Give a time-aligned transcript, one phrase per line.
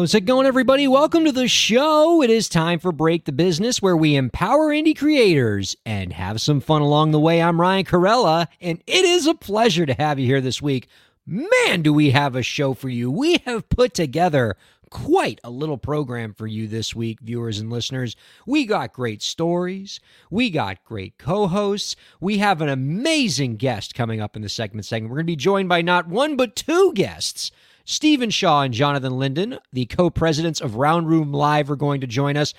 [0.00, 0.88] How's it going, everybody?
[0.88, 2.22] Welcome to the show.
[2.22, 6.62] It is time for Break the Business, where we empower indie creators and have some
[6.62, 7.42] fun along the way.
[7.42, 10.88] I'm Ryan Kairalla, and it is a pleasure to have you here this week.
[11.26, 13.10] Man, do we have a show for you!
[13.10, 14.56] We have put together
[14.88, 18.16] quite a little program for you this week, viewers and listeners.
[18.46, 24.18] We got great stories, we got great co hosts, we have an amazing guest coming
[24.18, 25.10] up in the segment segment.
[25.10, 27.52] We're going to be joined by not one but two guests.
[27.90, 32.06] Steven Shaw and Jonathan Linden, the co presidents of Round Room Live, are going to
[32.06, 32.54] join us.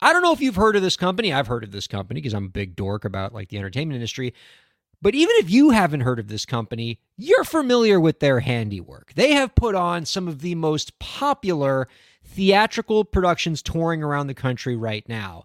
[0.00, 1.34] I don't know if you've heard of this company.
[1.34, 4.32] I've heard of this company because I'm a big dork about like the entertainment industry.
[5.02, 9.12] But even if you haven't heard of this company, you're familiar with their handiwork.
[9.12, 11.86] They have put on some of the most popular
[12.24, 15.44] theatrical productions touring around the country right now.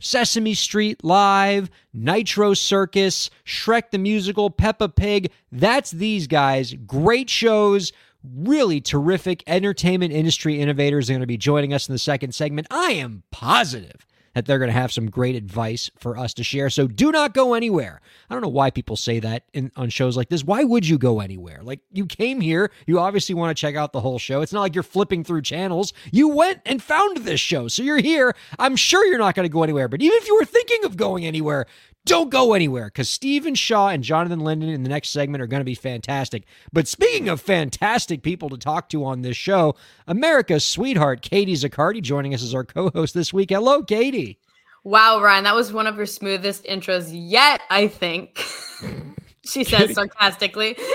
[0.00, 5.30] Sesame Street Live, Nitro Circus, Shrek the Musical, Peppa Pig.
[5.52, 6.74] That's these guys.
[6.74, 7.92] Great shows,
[8.24, 12.66] really terrific entertainment industry innovators are going to be joining us in the second segment.
[12.70, 16.68] I am positive that they're going to have some great advice for us to share.
[16.68, 18.00] So do not go anywhere.
[18.28, 20.44] I don't know why people say that in, on shows like this.
[20.44, 21.60] Why would you go anywhere?
[21.62, 24.40] Like you came here, you obviously want to check out the whole show.
[24.40, 25.92] It's not like you're flipping through channels.
[26.10, 27.68] You went and found this show.
[27.68, 28.34] So you're here.
[28.58, 29.88] I'm sure you're not going to go anywhere.
[29.88, 31.66] But even if you were thinking of going anywhere,
[32.06, 35.60] don't go anywhere because Steven Shaw and Jonathan Linden in the next segment are going
[35.60, 36.44] to be fantastic.
[36.72, 39.74] But speaking of fantastic people to talk to on this show,
[40.06, 43.50] America's sweetheart, Katie Zaccardi, joining us as our co host this week.
[43.50, 44.38] Hello, Katie.
[44.82, 48.38] Wow, Ryan, that was one of your smoothest intros yet, I think.
[49.44, 50.76] she says sarcastically.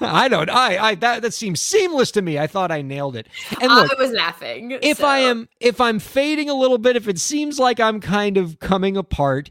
[0.00, 0.50] I don't.
[0.50, 0.78] I.
[0.78, 0.94] I.
[0.96, 1.22] That.
[1.22, 2.38] That seems seamless to me.
[2.38, 3.28] I thought I nailed it.
[3.60, 4.76] And look, I was laughing.
[4.82, 8.00] if so- I am, if I'm fading a little bit, if it seems like I'm
[8.00, 9.50] kind of coming apart,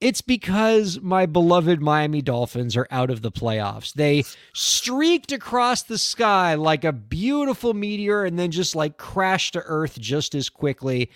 [0.00, 3.92] it's because my beloved Miami Dolphins are out of the playoffs.
[3.94, 9.62] They streaked across the sky like a beautiful meteor and then just like crashed to
[9.64, 11.10] earth just as quickly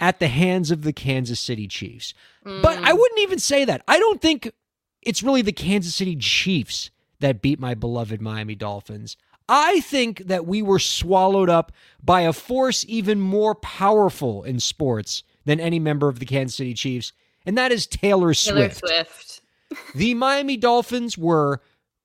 [0.00, 2.14] at the hands of the Kansas City Chiefs.
[2.42, 2.98] But I mm.
[2.98, 3.82] wouldn't even say that.
[3.86, 4.50] I don't think
[5.02, 9.16] it's really the Kansas City Chiefs that beat my beloved Miami Dolphins.
[9.48, 11.72] I think that we were swallowed up
[12.02, 16.74] by a force even more powerful in sports than any member of the Kansas City
[16.74, 17.12] Chiefs,
[17.46, 18.78] and that is Taylor Taylor Swift.
[18.78, 19.40] Swift.
[19.94, 21.62] The Miami Dolphins were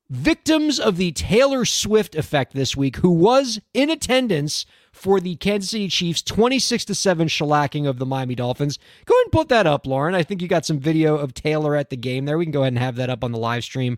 [0.10, 5.72] victims of the Taylor Swift effect this week, who was in attendance for the Kansas
[5.72, 8.80] City Chiefs 26 to 7 shellacking of the Miami Dolphins.
[9.06, 10.16] Go ahead and put that up, Lauren.
[10.16, 12.38] I think you got some video of Taylor at the game there.
[12.38, 13.98] We can go ahead and have that up on the live stream.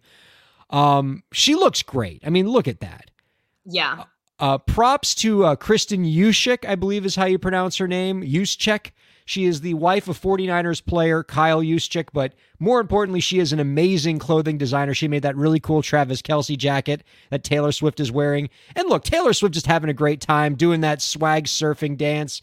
[0.71, 2.23] Um, she looks great.
[2.25, 3.11] I mean, look at that.
[3.65, 4.05] Yeah.
[4.39, 8.23] Uh, props to uh, Kristin Juszczyk, I believe is how you pronounce her name.
[8.23, 8.91] Juszczyk.
[9.29, 13.59] She is the wife of 49ers player Kyle Juszczyk, but more importantly, she is an
[13.59, 14.95] amazing clothing designer.
[14.95, 18.49] She made that really cool Travis Kelce jacket that Taylor Swift is wearing.
[18.75, 22.41] And look, Taylor Swift just having a great time doing that swag surfing dance,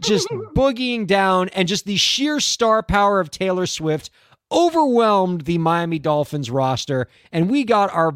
[0.00, 4.10] just boogieing down, and just the sheer star power of Taylor Swift
[4.52, 8.14] overwhelmed the Miami Dolphins roster, and we got our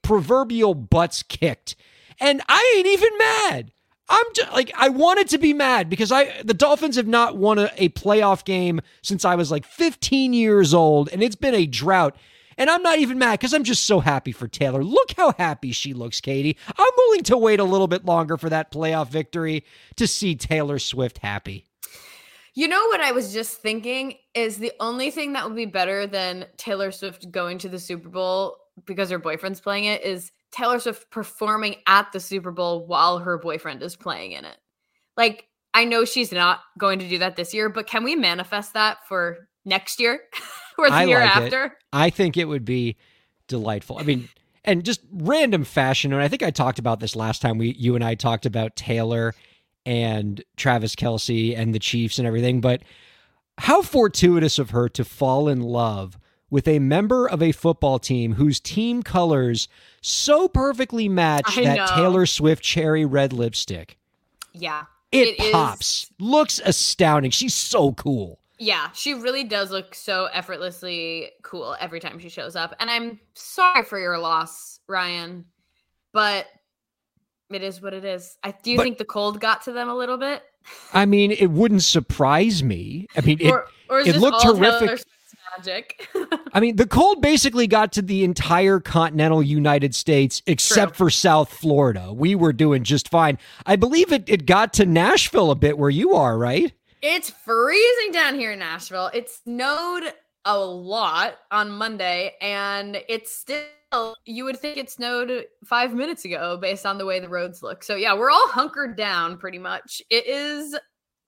[0.00, 1.76] proverbial butts kicked.
[2.18, 3.72] And I ain't even mad.
[4.08, 7.58] I'm just like I wanted to be mad because I the Dolphins have not won
[7.58, 11.66] a, a playoff game since I was like 15 years old, and it's been a
[11.66, 12.16] drought.
[12.56, 14.84] And I'm not even mad because I'm just so happy for Taylor.
[14.84, 16.56] Look how happy she looks, Katie.
[16.68, 19.64] I'm willing to wait a little bit longer for that playoff victory
[19.96, 21.64] to see Taylor Swift happy.
[22.54, 26.06] You know what I was just thinking is the only thing that would be better
[26.06, 30.78] than Taylor Swift going to the Super Bowl because her boyfriend's playing it is Taylor
[30.78, 34.56] Swift performing at the Super Bowl while her boyfriend is playing in it.
[35.16, 38.74] Like, I know she's not going to do that this year, but can we manifest
[38.74, 40.20] that for next year
[40.78, 41.42] or the I year like it.
[41.42, 41.76] after?
[41.92, 42.96] I think it would be
[43.48, 43.98] delightful.
[43.98, 44.28] I mean,
[44.64, 46.12] and just random fashion.
[46.12, 48.76] And I think I talked about this last time we you and I talked about
[48.76, 49.34] Taylor
[49.84, 52.60] and Travis Kelce and the Chiefs and everything.
[52.60, 52.82] But
[53.58, 56.16] how fortuitous of her to fall in love
[56.50, 59.66] with a member of a football team whose team colors
[60.00, 61.86] so perfectly match I that know.
[61.96, 63.98] Taylor Swift cherry red lipstick.
[64.52, 64.84] Yeah.
[65.10, 66.10] It, It is- pops.
[66.18, 67.30] Looks astounding.
[67.30, 68.38] She's so cool.
[68.58, 72.74] Yeah, she really does look so effortlessly cool every time she shows up.
[72.78, 75.44] And I'm sorry for your loss, Ryan,
[76.12, 76.46] but
[77.50, 78.36] it is what it is.
[78.44, 80.42] I do you But- think the cold got to them a little bit?
[80.92, 83.06] I mean, it wouldn't surprise me.
[83.16, 85.02] I mean, it, or or is it looked terrific.
[86.52, 91.52] I mean, the cold basically got to the entire continental United States except for South
[91.52, 92.12] Florida.
[92.12, 93.38] We were doing just fine.
[93.66, 96.72] I believe it, it got to Nashville a bit where you are, right?
[97.02, 99.10] It's freezing down here in Nashville.
[99.12, 100.12] It snowed
[100.44, 106.56] a lot on Monday, and it's still, you would think it snowed five minutes ago
[106.56, 107.82] based on the way the roads look.
[107.82, 110.02] So, yeah, we're all hunkered down pretty much.
[110.10, 110.76] It is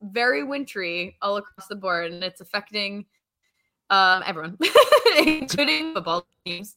[0.03, 3.07] very wintry all across the board, and it's affecting
[3.91, 4.59] um, everyone,
[5.27, 6.77] including football teams.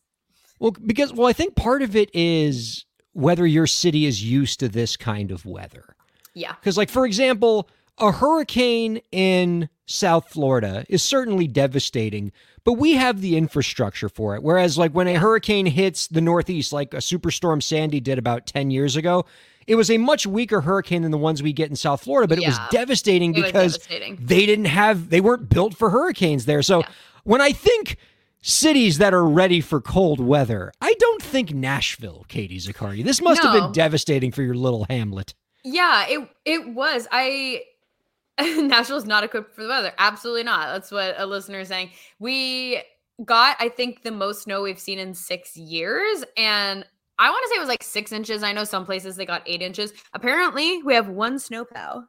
[0.59, 4.69] Well, because, well, I think part of it is whether your city is used to
[4.69, 5.95] this kind of weather.
[6.33, 6.53] Yeah.
[6.53, 12.31] Because, like, for example, a hurricane in South Florida is certainly devastating,
[12.63, 14.43] but we have the infrastructure for it.
[14.43, 18.71] Whereas, like, when a hurricane hits the Northeast, like a superstorm Sandy did about 10
[18.71, 19.25] years ago,
[19.69, 22.37] it was a much weaker hurricane than the ones we get in South Florida, but
[22.41, 24.17] it was devastating It was because devastating.
[24.21, 26.61] they didn't have, they weren't built for hurricanes there.
[26.61, 26.87] So, Yeah.
[27.23, 27.97] when I think
[28.41, 33.03] cities that are ready for cold weather, I don't think Nashville, Katie Zaccardi.
[33.03, 35.33] This must have been devastating for your little hamlet.
[35.63, 37.07] Yeah, it it was.
[37.11, 37.63] I
[38.39, 39.91] Nashville's not equipped for the weather.
[39.97, 40.67] Absolutely not.
[40.71, 41.91] That's what a listener is saying.
[42.19, 42.81] We
[43.25, 46.85] got, I think, the most snow we've seen in six years, and
[47.19, 48.43] I want to say it was like six inches.
[48.43, 49.93] I know some places they got eight inches.
[50.13, 52.05] Apparently, we have one snowplow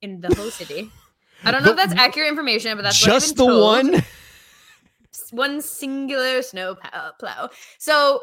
[0.00, 0.90] in the whole city.
[1.44, 3.94] I don't know if that's accurate information, but that's just what the I've been told.
[3.94, 4.04] one.
[5.30, 7.12] one singular snow plow.
[7.20, 7.50] plow.
[7.78, 8.22] So,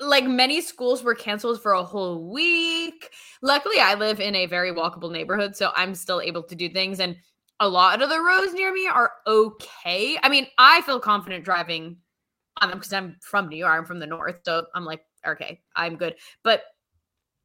[0.00, 3.10] like many schools were canceled for a whole week.
[3.42, 7.00] Luckily, I live in a very walkable neighborhood, so I'm still able to do things.
[7.00, 7.16] And
[7.58, 10.18] a lot of the roads near me are okay.
[10.22, 11.96] I mean, I feel confident driving
[12.60, 13.72] on them because I'm from New York.
[13.72, 16.14] I'm from the north, so I'm like, okay, I'm good.
[16.42, 16.62] But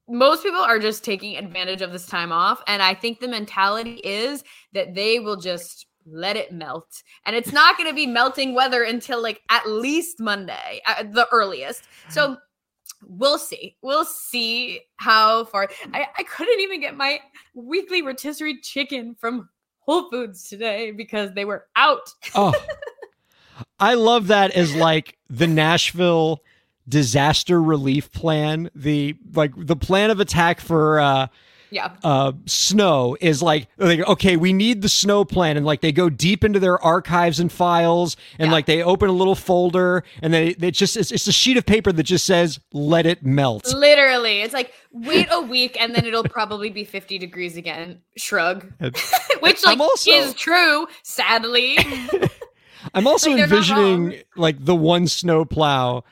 [0.08, 4.02] most people are just taking advantage of this time off, and I think the mentality
[4.04, 4.44] is
[4.74, 7.04] that they will just let it melt.
[7.26, 11.28] And it's not going to be melting weather until like at least Monday, at the
[11.32, 11.84] earliest.
[12.10, 12.38] So
[13.08, 13.76] we'll see.
[13.82, 15.70] We'll see how far.
[15.84, 15.96] Hmm.
[15.96, 17.20] I, I couldn't even get my
[17.54, 19.50] weekly rotisserie chicken from
[19.80, 22.14] Whole Foods today because they were out.
[22.36, 22.54] Oh,
[23.80, 26.44] I love that as like the Nashville
[26.90, 28.70] disaster relief plan.
[28.76, 31.28] The like the plan of attack for uh
[31.72, 31.92] Yeah.
[32.04, 36.10] uh snow is like like okay we need the snow plan and like they go
[36.10, 38.54] deep into their archives and files and Yeah.
[38.54, 41.68] like they open a little folder and it, it just it's, it's a sheet of
[41.68, 44.42] paper that just says let it melt Literally.
[44.42, 48.02] It's like wait a week and then it'll probably be 50 degrees again.
[48.18, 48.66] Shrug.
[49.42, 51.78] Which like also- is true, sadly.
[52.94, 56.04] i'm also Like, envisioning like the one snow plow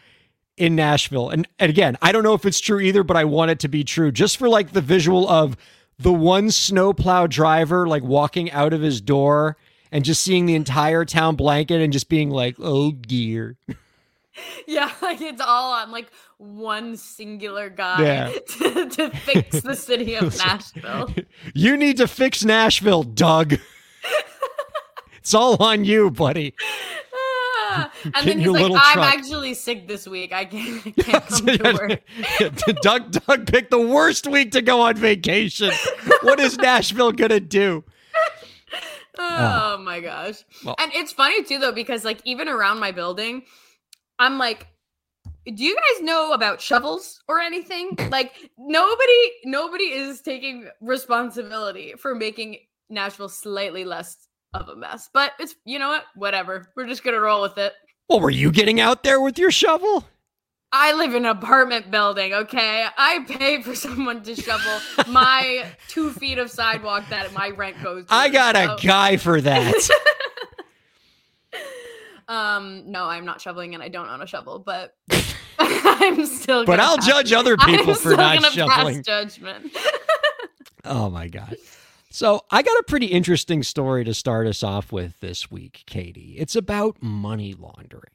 [0.57, 3.51] in nashville and, and again i don't know if it's true either but i want
[3.51, 5.55] it to be true just for like the visual of
[5.99, 9.55] the one snow plow driver like walking out of his door
[9.91, 13.55] and just seeing the entire town blanket and just being like oh dear
[14.67, 18.29] Yeah, like it's all on like one singular guy Yeah.
[18.59, 21.11] to, to fix the city of Nashville.
[21.55, 23.55] You need to fix Nashville, Doug.
[25.17, 26.53] it's all on you, buddy.
[27.69, 30.31] Ah, and then he's like, I'm truck." actually sick this week.
[30.33, 31.73] I can't, I can't come to
[32.39, 32.81] work.
[32.81, 35.71] Doug Doug picked the worst week to go on vacation.
[36.21, 37.83] What is Nashville gonna do?
[39.19, 40.43] Oh my gosh.
[40.63, 43.43] Well- and it's funny too though, because like even around my building,
[44.19, 44.67] I'm like,
[45.45, 47.97] do you guys know about shovels or anything?
[48.11, 52.57] like nobody nobody is taking responsibility for making
[52.89, 54.26] Nashville slightly less
[54.61, 55.09] of a mess.
[55.13, 56.05] But it's you know what?
[56.15, 56.69] Whatever.
[56.75, 57.73] We're just gonna roll with it.
[58.09, 60.05] Well, were you getting out there with your shovel?
[60.73, 62.85] I live in an apartment building, okay?
[62.97, 68.05] I pay for someone to shovel my two feet of sidewalk that my rent goes
[68.05, 68.13] to.
[68.13, 69.73] I got a guy for that.
[72.29, 74.93] Um, no, I'm not shoveling and I don't own a shovel, but
[75.59, 79.01] I'm still But I'll pass- judge other I'm people for still not shoveling.
[79.01, 79.71] Judgment.
[80.83, 81.55] Oh my god.
[82.09, 86.35] So I got a pretty interesting story to start us off with this week, Katie.
[86.37, 88.13] It's about money laundering.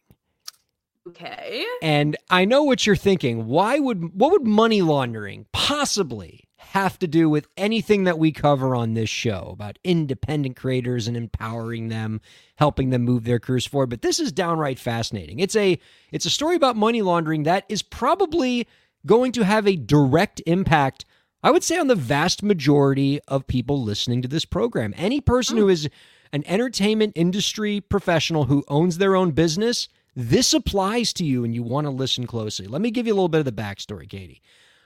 [1.08, 1.64] okay.
[1.82, 3.46] And I know what you're thinking.
[3.46, 8.75] Why would what would money laundering possibly have to do with anything that we cover
[8.75, 12.20] on this show about independent creators and empowering them,
[12.56, 13.90] helping them move their careers forward?
[13.90, 15.38] But this is downright fascinating.
[15.40, 15.78] It's a
[16.12, 18.66] it's a story about money laundering that is probably
[19.04, 21.04] going to have a direct impact
[21.42, 24.94] I would say on the vast majority of people listening to this program.
[24.96, 25.70] Any person who oh.
[25.70, 25.88] is
[26.32, 31.62] an entertainment industry professional who owns their own business, this applies to you and you
[31.62, 32.66] want to listen closely.
[32.66, 34.42] Let me give you a little bit of the backstory, Katie.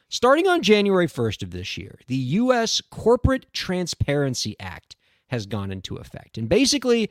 [0.09, 2.81] Starting on January 1st of this year, the U.S.
[2.81, 4.97] Corporate Transparency Act
[5.29, 6.39] has gone into effect.
[6.39, 7.11] And basically,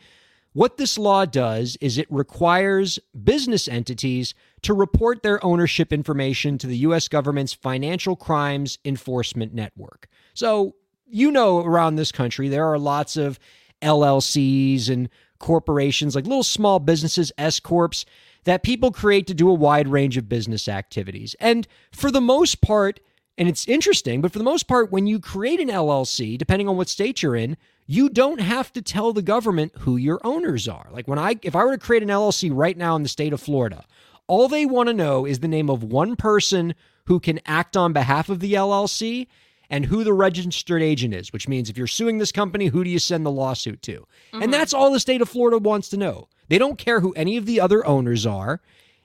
[0.55, 6.65] what this law does is it requires business entities to report their ownership information to
[6.65, 7.09] the U.S.
[7.09, 10.07] government's Financial Crimes Enforcement Network.
[10.33, 13.37] So, you know, around this country, there are lots of
[13.81, 15.09] LLCs and
[15.39, 18.05] corporations, like little small businesses, S Corps,
[18.45, 21.35] that people create to do a wide range of business activities.
[21.41, 23.01] And for the most part,
[23.37, 26.77] and it's interesting, but for the most part, when you create an LLC, depending on
[26.77, 30.87] what state you're in, you don't have to tell the government who your owners are.
[30.91, 33.33] Like when I, if I were to create an LLC right now in the state
[33.33, 33.85] of Florida,
[34.27, 36.73] all they want to know is the name of one person
[37.05, 39.27] who can act on behalf of the LLC
[39.69, 42.89] and who the registered agent is, which means if you're suing this company, who do
[42.89, 44.07] you send the lawsuit to?
[44.33, 44.51] And mm-hmm.
[44.51, 46.27] that's all the state of Florida wants to know.
[46.47, 48.61] They don't care who any of the other owners are,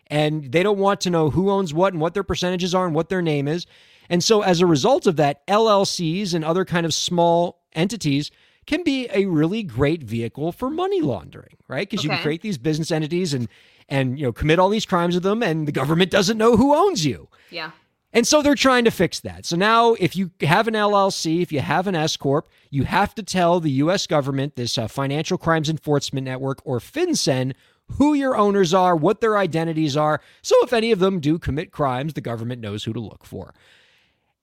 [0.09, 2.95] and they don't want to know who owns what and what their percentages are and
[2.95, 3.67] what their name is.
[4.11, 8.31] And so as a result of that, LLCs and other kind of small entities
[8.71, 11.91] can be a really great vehicle for money laundering, right?
[11.91, 13.49] Because you can create these business entities and
[13.89, 16.73] and you know commit all these crimes with them and the government doesn't know who
[16.73, 17.29] owns you.
[17.51, 17.73] Yeah.
[18.13, 19.45] And so they're trying to fix that.
[19.45, 23.13] So now, if you have an LLC, if you have an S Corp, you have
[23.17, 24.07] to tell the U.S.
[24.07, 27.55] government, this uh, Financial Crimes Enforcement Network or FinCEN,
[27.99, 30.21] who your owners are, what their identities are.
[30.43, 33.53] So if any of them do commit crimes, the government knows who to look for.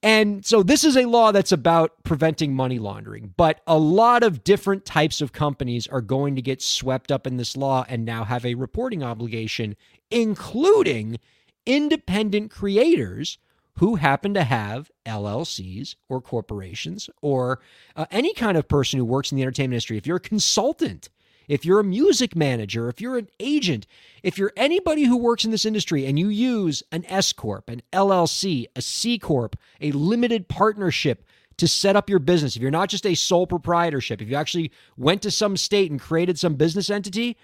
[0.08, 4.42] And so this is a law that's about preventing money laundering, but a lot of
[4.46, 8.24] different types of companies are going to get swept up in this law and now
[8.24, 9.76] have a reporting obligation,
[10.10, 11.20] including
[11.66, 13.38] independent creators
[13.80, 17.60] who happen to have LLCs or corporations or
[17.98, 19.98] uh, any kind of person who works in the entertainment industry.
[19.98, 21.10] If you're a consultant,
[21.48, 23.88] if you're a music manager, if you're an agent,
[24.24, 27.82] if you're anybody who works in this industry and you use an S Corp, an
[27.94, 31.24] LLC, a C Corp, a limited partnership
[31.58, 34.72] to set up your business, if you're not just a sole proprietorship, if you actually
[34.96, 37.38] went to some state and created some business entity,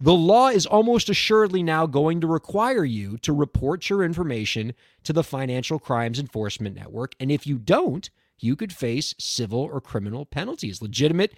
[0.00, 5.12] the law is almost assuredly now going to require you to report your information to
[5.12, 7.16] the Financial Crimes Enforcement Network.
[7.18, 10.80] And if you don't, you could face civil or criminal penalties.
[10.80, 11.34] Legitimate,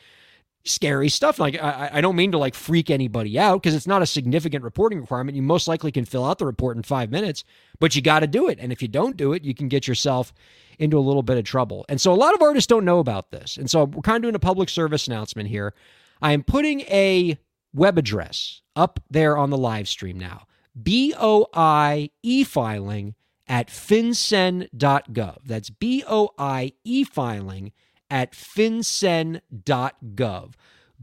[0.65, 1.39] scary stuff.
[1.39, 4.65] Like, I, I don't mean to like freak anybody out because it's not a significant
[4.65, 5.37] reporting requirement.
[5.37, 7.45] You most likely can fill out the report in five minutes,
[7.79, 8.59] but you got to do it.
[8.61, 10.33] And if you don't do it, you can get yourself
[10.79, 11.85] into a little bit of trouble.
[11.89, 13.57] And so a lot of artists don't know about this.
[13.57, 15.75] And so we're kind of doing a public service announcement here.
[16.23, 17.39] I am putting a
[17.73, 20.47] web address up there on the live stream now.
[20.81, 23.15] B O I e filing
[23.49, 25.39] at fincen.gov.
[25.45, 27.73] That's B O I e filing
[28.11, 29.43] at fincen.gov.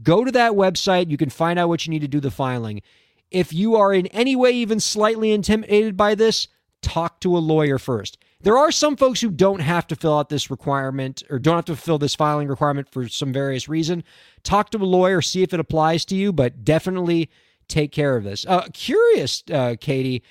[0.02, 1.10] Go to that website.
[1.10, 2.82] You can find out what you need to do the filing.
[3.30, 6.48] If you are in any way even slightly intimidated by this,
[6.82, 8.18] talk to a lawyer first.
[8.40, 11.64] There are some folks who don't have to fill out this requirement or don't have
[11.66, 14.04] to fill this filing requirement for some various reason.
[14.44, 17.30] Talk to a lawyer, see if it applies to you, but definitely
[17.66, 18.46] take care of this.
[18.46, 20.22] Uh, curious, uh, Katie,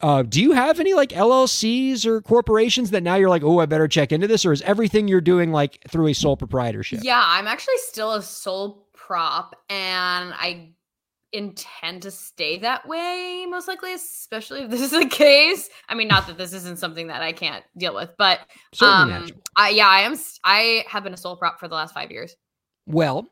[0.00, 3.66] uh, do you have any like LLCs or corporations that now you're like, oh, I
[3.66, 7.00] better check into this, or is everything you're doing like through a sole proprietorship?
[7.02, 10.72] Yeah, I'm actually still a sole prop and I
[11.32, 15.68] intend to stay that way most likely, especially if this is the case.
[15.88, 18.40] I mean, not that this isn't something that I can't deal with, but
[18.80, 19.28] um.
[19.56, 22.34] I yeah, I am i have been a sole prop for the last 5 years.
[22.86, 23.28] Well,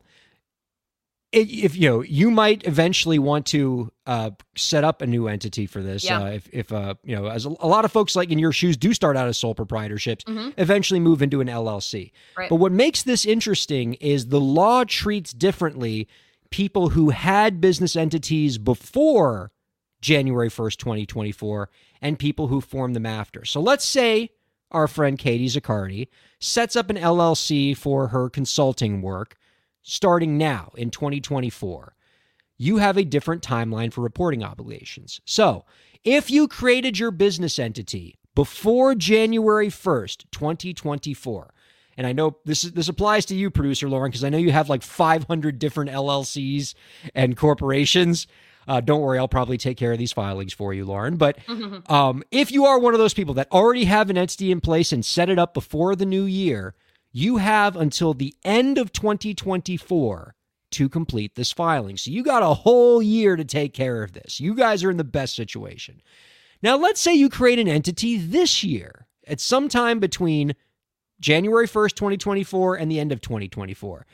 [1.31, 5.81] if you know, you might eventually want to uh, set up a new entity for
[5.83, 6.03] this.
[6.03, 6.21] Yeah.
[6.23, 8.51] Uh, if, if uh, you know, as a, a lot of folks like in your
[8.51, 10.53] shoes do start out as sole proprietorships, Mhm.
[10.57, 12.11] eventually move into an LLC.
[12.37, 12.49] Right.
[12.49, 16.07] But what makes this interesting is the law treats differently
[16.49, 19.51] people who had business entities before
[20.01, 21.69] January 1st, 2024,
[22.01, 23.45] and people who formed them after.
[23.45, 24.31] So let's say
[24.71, 26.07] our friend Katie Zaccardi
[26.39, 29.35] sets up an LLC for her consulting work
[29.89, 31.95] starting now in 2024.
[32.57, 35.19] You have a different timeline for reporting obligations.
[35.25, 35.65] So,
[36.03, 41.53] if you created your business entity before January 1st, 2024,
[41.97, 44.51] and I know this is, this applies to you, producer Lauren, because I know you
[44.51, 46.73] have like 500 different LLCs
[47.13, 48.27] and corporations.
[48.67, 51.17] Uh, don't worry, I'll probably take care of these filings for you, Lauren.
[51.17, 51.39] But
[51.89, 54.93] um, if you are one of those people that already have an entity in place
[54.93, 56.75] and set it up before the new year,
[57.11, 60.35] you have until the end of 2024
[60.71, 61.97] to complete this filing.
[61.97, 64.39] So you got a whole year to take care of this.
[64.39, 66.01] You guys are in the best situation.
[66.61, 70.55] Now, let's say you create an entity this year at some time between
[71.19, 74.05] January 1st, 2024 and the end of 2024.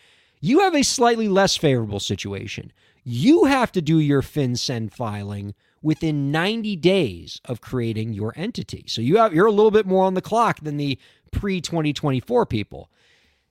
[0.41, 2.71] You have a slightly less favorable situation.
[3.03, 5.53] You have to do your FinCEN filing
[5.85, 8.83] within 90 days of creating your entity.
[8.87, 10.97] So you have you're a little bit more on the clock than the
[11.31, 12.89] pre-2024 people.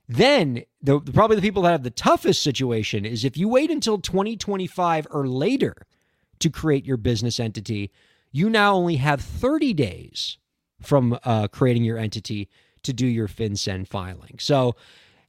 [0.09, 3.99] Then the probably the people that have the toughest situation is if you wait until
[3.99, 5.87] 2025 or later
[6.39, 7.89] to create your business entity,
[8.33, 10.37] you now only have 30 days
[10.81, 12.49] from uh, creating your entity
[12.83, 14.35] to do your FinCEN filing.
[14.39, 14.75] So,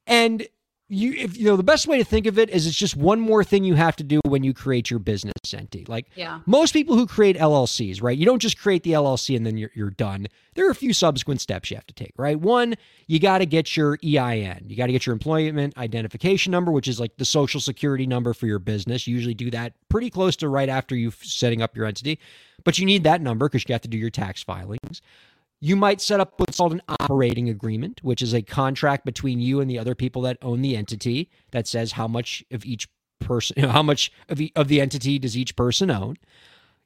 [0.08, 0.48] and
[0.88, 3.18] you if you know the best way to think of it is it's just one
[3.20, 5.84] more thing you have to do when you create your business entity.
[5.88, 6.40] Like Yeah.
[6.46, 8.16] most people who create LLCs, right?
[8.16, 10.28] You don't just create the LLC and then you're, you're done.
[10.54, 12.38] There are a few subsequent steps you have to take, right?
[12.38, 12.76] One,
[13.08, 14.64] you got to get your EIN.
[14.68, 18.32] You got to get your employment identification number, which is like the social security number
[18.32, 19.06] for your business.
[19.06, 22.18] You usually do that pretty close to right after you setting up your entity,
[22.64, 25.02] but you need that number because you have to do your tax filings.
[25.60, 29.60] You might set up what's called an operating agreement, which is a contract between you
[29.60, 32.88] and the other people that own the entity that says how much of each
[33.20, 36.16] person, how much of the, of the entity does each person own.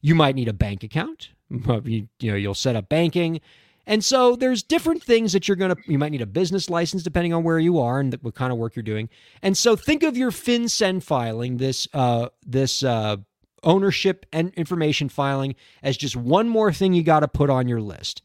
[0.01, 1.31] You might need a bank account.
[1.51, 3.41] You, you know, you'll set up banking.
[3.87, 7.03] And so there's different things that you're going to, you might need a business license
[7.03, 9.09] depending on where you are and what kind of work you're doing.
[9.43, 13.17] And so think of your FinCEN filing, this, uh, this, uh,
[13.63, 17.81] ownership and information filing as just one more thing you got to put on your
[17.81, 18.23] list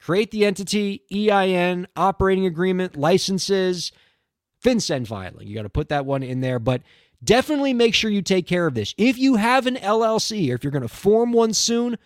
[0.00, 3.92] create the entity, EIN, operating agreement, licenses,
[4.64, 5.46] FinCEN filing.
[5.46, 6.82] You got to put that one in there, but
[7.22, 8.94] definitely make sure you take care of this.
[8.98, 11.98] If you have an LLC or if you're going to form one soon,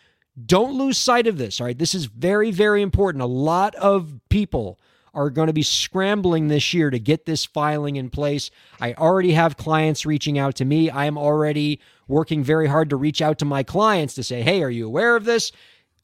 [0.45, 1.61] don't lose sight of this.
[1.61, 1.79] All right.
[1.79, 3.23] This is very, very important.
[3.23, 4.79] A lot of people
[5.15, 8.51] are going to be scrambling this year to get this filing in place.
[8.81, 10.91] I already have clients reaching out to me.
[10.91, 14.63] I am already working very hard to reach out to my clients to say, hey,
[14.63, 15.53] are you aware of this?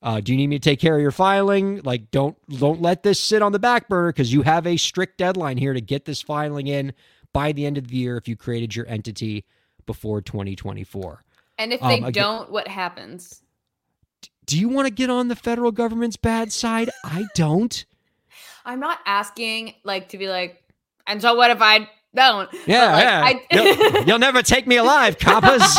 [0.02, 1.80] Uh, do you need me to take care of your filing?
[1.85, 5.19] Like, don't don't let this sit on the back burner because you have a strict
[5.19, 6.95] deadline here to get this filing in
[7.33, 9.45] by the end of the year if you created your entity
[9.87, 11.23] before 2024.
[11.59, 13.42] And if Um, they again- don't, what happens?
[14.47, 16.90] Do you want to get on the federal government's bad side?
[17.04, 17.84] I don't.
[18.65, 20.63] I'm not asking like to be like,
[21.06, 22.49] and so what if I don't?
[22.67, 23.23] Yeah, like, yeah.
[23.25, 23.54] I-
[23.95, 25.78] you'll, you'll never take me alive, coppas.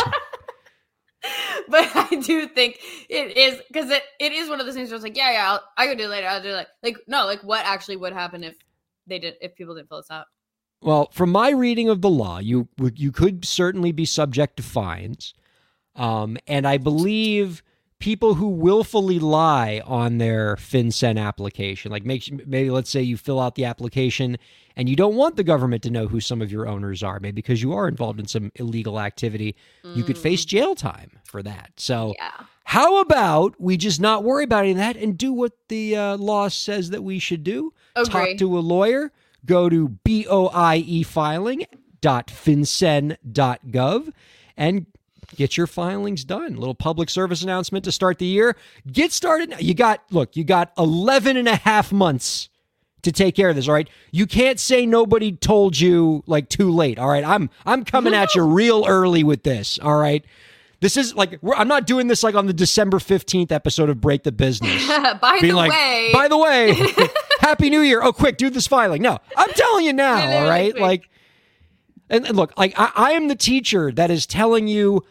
[1.68, 4.96] but I do think it is because it, it is one of those things where
[4.96, 6.26] it's like, yeah, yeah, I'll, I could do it later.
[6.26, 6.54] I'll do it.
[6.54, 8.56] Like, like, no, like, what actually would happen if
[9.06, 10.26] they did if people didn't fill this out?
[10.80, 15.32] Well, from my reading of the law, you you could certainly be subject to fines,
[15.94, 17.62] um, and I believe
[18.02, 23.38] people who willfully lie on their FinCEN application, like make maybe let's say you fill
[23.38, 24.36] out the application
[24.74, 27.36] and you don't want the government to know who some of your owners are, maybe
[27.36, 29.54] because you are involved in some illegal activity,
[29.94, 31.70] you could face jail time for that.
[31.76, 32.14] So.
[32.18, 32.46] Yeah.
[32.64, 36.16] How about we just not worry about any of that and do what the uh,
[36.16, 37.74] law says that we should do?
[38.06, 39.12] Talk to a lawyer.
[39.44, 40.46] Go to boie
[44.56, 44.86] and
[45.36, 46.56] get your filings done.
[46.56, 48.56] little public service announcement to start the year.
[48.90, 49.50] Get started.
[49.50, 49.58] now.
[49.58, 52.48] You got, look, you got 11 and a half months
[53.02, 53.88] to take care of this all right?
[54.10, 57.24] You can't say nobody told you like too late all right?
[57.24, 60.24] I'm i'm coming at you real early with this all right?
[60.80, 64.00] This is like we're, i'm not doing this like on the december 15th episode of
[64.00, 64.86] break the business.
[65.20, 66.74] By being the like way, by the way
[67.40, 68.02] happy new year.
[68.02, 69.02] Oh quick do this filing.
[69.02, 70.76] No i'm telling you now all right?
[70.78, 71.08] like
[72.08, 75.04] and, and look like I, I am the teacher that is telling you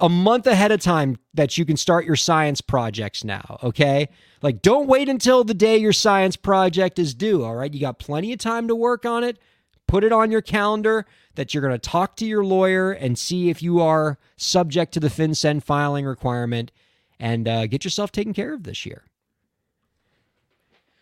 [0.00, 4.08] a month ahead of time that you can start your science projects now, okay?
[4.40, 7.72] Like, don't wait until the day your science project is due, all right?
[7.72, 9.38] You got plenty of time to work on it.
[9.86, 13.50] Put it on your calendar that you're going to talk to your lawyer and see
[13.50, 16.72] if you are subject to the FinCEN filing requirement
[17.20, 19.04] and uh, get yourself taken care of this year.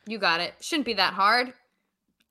[0.06, 0.54] you got it.
[0.60, 1.52] Shouldn't be that hard.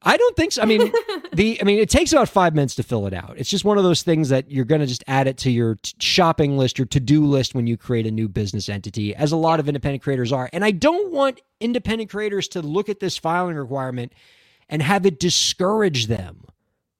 [0.03, 0.61] I don't think so.
[0.61, 0.91] I mean,
[1.33, 3.35] the I mean, it takes about five minutes to fill it out.
[3.37, 5.75] It's just one of those things that you're going to just add it to your
[5.75, 9.31] t- shopping list, your to do list when you create a new business entity, as
[9.31, 10.49] a lot of independent creators are.
[10.53, 14.13] And I don't want independent creators to look at this filing requirement
[14.69, 16.45] and have it discourage them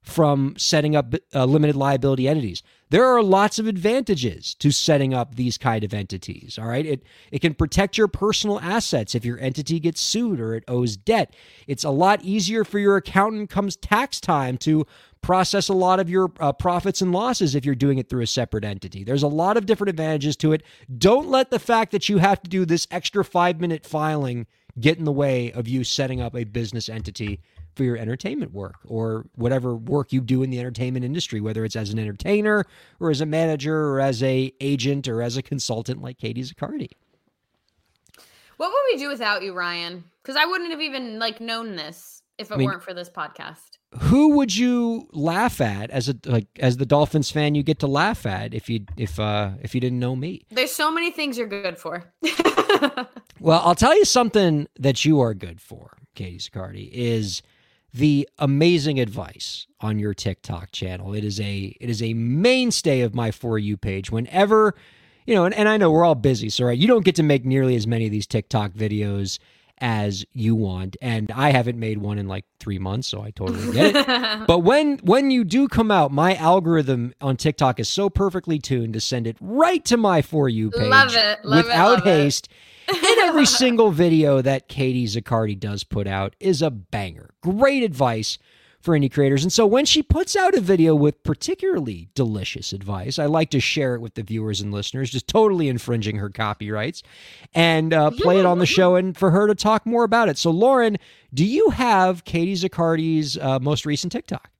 [0.02, 2.62] from setting up uh, limited liability entities.
[2.90, 6.58] There are lots of advantages to setting up these kind of entities.
[6.58, 10.54] All right, it it can protect your personal assets if your entity gets sued or
[10.54, 11.34] it owes debt.
[11.66, 14.86] It's a lot easier for your accountant comes tax time to
[15.22, 18.26] process a lot of your uh, profits and losses if you're doing it through a
[18.26, 19.04] separate entity.
[19.04, 20.64] There's a lot of different advantages to it.
[20.98, 24.46] Don't let the fact that you have to do this extra five minute filing
[24.80, 27.40] get in the way of you setting up a business entity
[27.74, 31.76] for your entertainment work or whatever work you do in the entertainment industry whether it's
[31.76, 32.64] as an entertainer
[33.00, 36.90] or as a manager or as a agent or as a consultant like Katie Zaccardi.
[38.56, 40.04] What would we do without you, Ryan?
[40.22, 43.78] Because I wouldn't have even like known this if it mean- weren't for this podcast.
[44.00, 47.54] who would you laugh at as a like as the Dolphins fan?
[47.54, 50.42] You get to laugh at if you if uh if you didn't know me.
[50.50, 52.04] There's so many things you're good for.
[53.40, 57.42] Well, I'll tell you something that you are good for, Katie Zaccardi, is
[57.92, 61.14] the amazing advice on your TikTok channel.
[61.14, 64.10] It is a it is a mainstay of my for you page.
[64.10, 64.74] Whenever
[65.26, 67.22] you know, and, and I know we're all busy, so right, you don't get to
[67.22, 69.38] make nearly as many of these TikTok videos
[69.78, 73.72] as you want, and I haven't made one in like three months, so I totally
[73.72, 74.06] get it.
[74.46, 78.94] but when when you do come out, my algorithm on TikTok is so perfectly tuned
[78.94, 82.04] to send it right to my for you page Love it, love it, without it.
[82.04, 82.48] haste.
[82.92, 87.30] And every single video that Katie Zaccardi does put out is a banger.
[87.42, 88.38] Great advice
[88.80, 89.44] for indie creators.
[89.44, 93.60] And so when she puts out a video with particularly delicious advice, I like to
[93.60, 97.04] share it with the viewers and listeners, just totally infringing her copyrights,
[97.54, 100.36] and uh, play it on the show and for her to talk more about it.
[100.36, 100.98] So, Lauren,
[101.32, 104.52] do you have Katie Zaccardi's uh, most recent TikTok?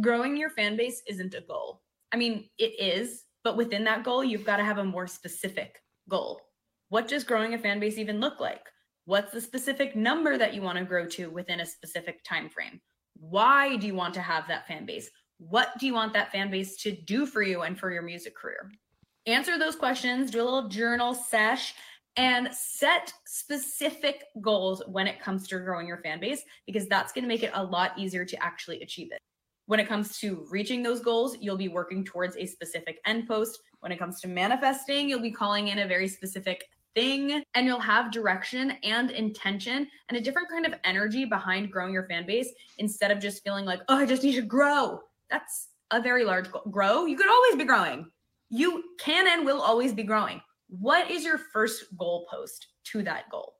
[0.00, 1.82] growing your fan base isn't a goal.
[2.12, 5.82] I mean, it is, but within that goal, you've got to have a more specific
[6.08, 6.40] goal.
[6.88, 8.62] What does growing a fan base even look like?
[9.06, 12.80] What's the specific number that you want to grow to within a specific time frame?
[13.18, 15.10] Why do you want to have that fan base?
[15.38, 18.36] What do you want that fan base to do for you and for your music
[18.36, 18.70] career?
[19.26, 21.74] Answer those questions, do a little journal sesh,
[22.16, 27.24] and set specific goals when it comes to growing your fan base because that's going
[27.24, 29.18] to make it a lot easier to actually achieve it
[29.66, 33.60] when it comes to reaching those goals, you'll be working towards a specific end post.
[33.80, 37.78] When it comes to manifesting, you'll be calling in a very specific thing and you'll
[37.78, 42.48] have direction and intention and a different kind of energy behind growing your fan base
[42.78, 45.00] instead of just feeling like, oh, I just need to grow.
[45.30, 46.62] That's a very large goal.
[46.70, 48.10] Grow, you could always be growing.
[48.48, 50.40] You can and will always be growing.
[50.68, 53.52] What is your first goal post to that goal?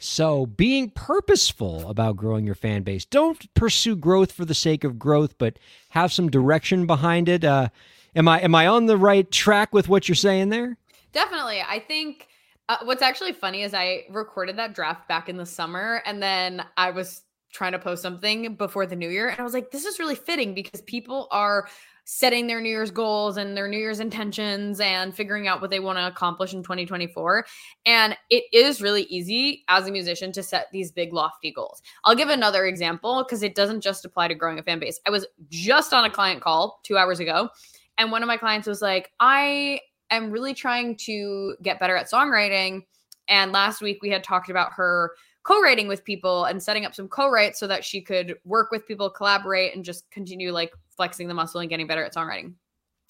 [0.00, 3.06] So, being purposeful about growing your fan base.
[3.06, 5.58] Don't pursue growth for the sake of growth, but
[5.90, 7.42] have some direction behind it.
[7.42, 7.70] Uh,
[8.14, 10.76] am I am I on the right track with what you're saying there?
[11.14, 11.62] Definitely.
[11.62, 12.28] I think
[12.68, 16.64] uh, what's actually funny is I recorded that draft back in the summer and then
[16.76, 17.22] I was
[17.52, 20.16] trying to post something before the new year and I was like this is really
[20.16, 21.68] fitting because people are
[22.04, 25.78] setting their new year's goals and their new year's intentions and figuring out what they
[25.78, 27.46] want to accomplish in 2024
[27.86, 31.80] and it is really easy as a musician to set these big lofty goals.
[32.04, 34.98] I'll give another example because it doesn't just apply to growing a fan base.
[35.06, 37.50] I was just on a client call 2 hours ago
[37.98, 39.78] and one of my clients was like I
[40.14, 42.84] am really trying to get better at songwriting.
[43.28, 47.08] And last week we had talked about her co-writing with people and setting up some
[47.08, 51.34] co-writes so that she could work with people, collaborate, and just continue like flexing the
[51.34, 52.54] muscle and getting better at songwriting.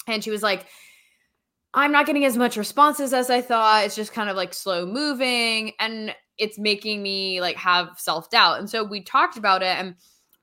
[0.07, 0.67] And she was like,
[1.75, 3.85] I'm not getting as much responses as I thought.
[3.85, 8.59] It's just kind of like slow moving and it's making me like have self-doubt.
[8.59, 9.95] And so we talked about it and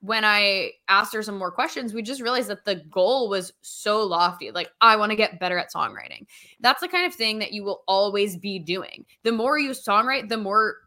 [0.02, 4.04] when I asked her some more questions, we just realized that the goal was so
[4.04, 4.52] lofty.
[4.52, 6.26] Like, I want to get better at songwriting.
[6.60, 9.06] That's the kind of thing that you will always be doing.
[9.24, 10.78] The more you songwrite, the more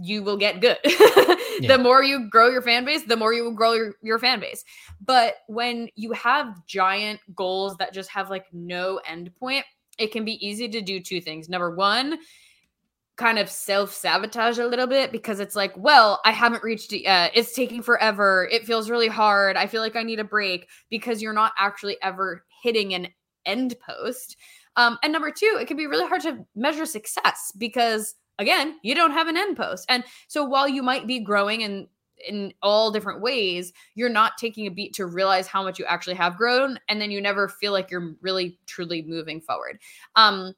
[0.00, 0.78] you will get good.
[1.60, 1.76] Yeah.
[1.76, 4.40] The more you grow your fan base, the more you will grow your, your fan
[4.40, 4.64] base.
[5.04, 9.64] But when you have giant goals that just have like no end point,
[9.98, 11.48] it can be easy to do two things.
[11.50, 12.18] Number one,
[13.22, 17.02] kind of self sabotage a little bit because it's like, well, I haven't reached it
[17.04, 17.30] yet.
[17.34, 18.48] It's taking forever.
[18.50, 19.56] It feels really hard.
[19.56, 23.06] I feel like I need a break because you're not actually ever hitting an
[23.46, 24.36] end post.
[24.74, 28.92] Um, and number two, it can be really hard to measure success because again, you
[28.96, 29.86] don't have an end post.
[29.88, 31.86] And so while you might be growing in
[32.26, 36.14] in all different ways, you're not taking a beat to realize how much you actually
[36.14, 39.78] have grown, and then you never feel like you're really truly moving forward.
[40.14, 40.54] Um,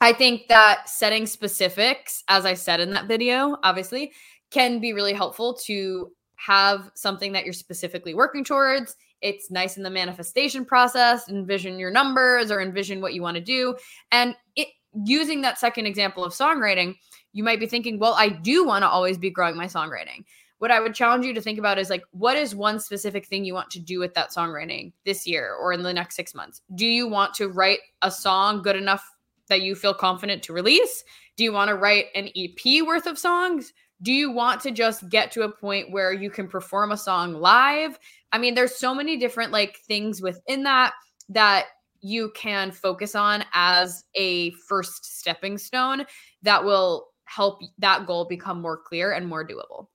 [0.00, 4.12] I think that setting specifics, as I said in that video, obviously,
[4.50, 8.96] can be really helpful to have something that you're specifically working towards.
[9.20, 13.42] It's nice in the manifestation process, envision your numbers or envision what you want to
[13.42, 13.76] do.
[14.10, 14.68] And it
[15.04, 16.96] using that second example of songwriting,
[17.32, 20.24] you might be thinking, well, I do want to always be growing my songwriting.
[20.58, 23.44] What I would challenge you to think about is like, what is one specific thing
[23.44, 26.62] you want to do with that songwriting this year or in the next six months?
[26.74, 29.04] Do you want to write a song good enough
[29.50, 31.04] that you feel confident to release?
[31.36, 33.72] Do you want to write an EP worth of songs?
[34.02, 37.34] Do you want to just get to a point where you can perform a song
[37.34, 37.98] live?
[38.32, 40.94] I mean, there's so many different like things within that
[41.28, 41.66] that
[42.00, 46.06] you can focus on as a first stepping stone
[46.42, 49.88] that will help that goal become more clear and more doable.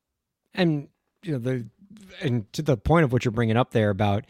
[0.53, 0.87] And
[1.23, 1.65] you know the
[2.21, 4.25] and to the point of what you're bringing up there about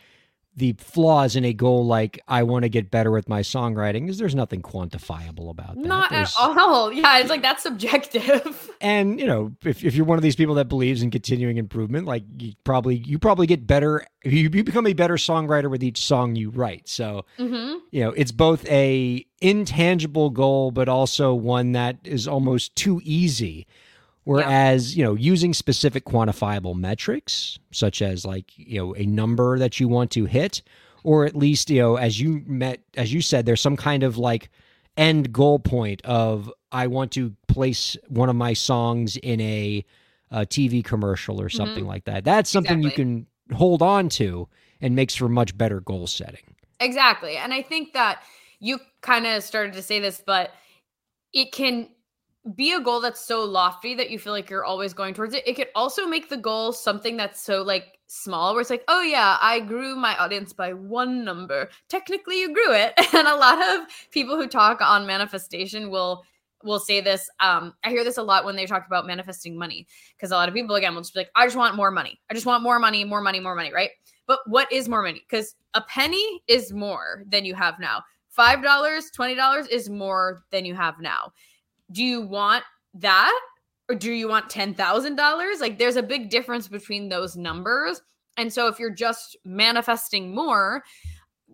[0.58, 4.18] the flaws in a goal like I want to get better with my songwriting is
[4.18, 5.86] there's nothing quantifiable about that.
[5.86, 6.94] Not There's- at all.
[6.94, 8.72] Yeah, it's like that's subjective.
[8.82, 12.06] And you know, if, if you're one of these people that believes in continuing improvement,
[12.06, 14.06] like you probably you probably get better.
[14.24, 16.88] You, you become a better songwriter with each song you write.
[16.88, 22.76] So hmm you know, it's both a intangible goal, but also one that is almost
[22.76, 23.66] too easy.
[24.26, 29.80] Whereas, you know, using specific quantifiable metrics, such as like, you know, a number that
[29.80, 30.64] you want to hit,
[31.04, 34.18] or at least, you know, as you met, as you said, there's some kind of
[34.18, 34.50] like
[34.98, 39.86] end goal point of I want to place one of my songs in a,
[40.32, 41.58] a TV commercial or mm-hmm.
[41.58, 42.24] something like that.
[42.24, 44.48] That's something you can hold on to
[44.82, 46.56] and makes for much better goal setting.
[46.80, 47.38] Exactly.
[47.38, 48.24] And I think that
[48.60, 50.52] you kind of started to say this, but
[51.32, 51.90] it can
[52.54, 55.48] be a goal that's so lofty that you feel like you're always going towards it.
[55.48, 59.02] It could also make the goal something that's so like small where it's like, oh
[59.02, 61.70] yeah, I grew my audience by one number.
[61.90, 62.94] Technically you grew it.
[63.16, 66.24] And a lot of people who talk on manifestation will
[66.64, 67.30] will say this.
[67.40, 69.88] Um, I hear this a lot when they talk about manifesting money.
[70.16, 72.20] Because a lot of people again will just be like, I just want more money.
[72.30, 73.92] I just want more money, more money, more money, right?
[74.28, 75.24] But what is more money?
[75.30, 78.04] Because a penny is more than you have now.
[78.38, 81.32] $5, $20 is more than you have now.
[81.92, 82.64] Do you want
[82.96, 83.40] that?
[83.88, 85.62] Or do you want $10,000?
[85.62, 88.02] Like there's a big difference between those numbers.
[88.38, 90.84] And so if you're just manifesting more,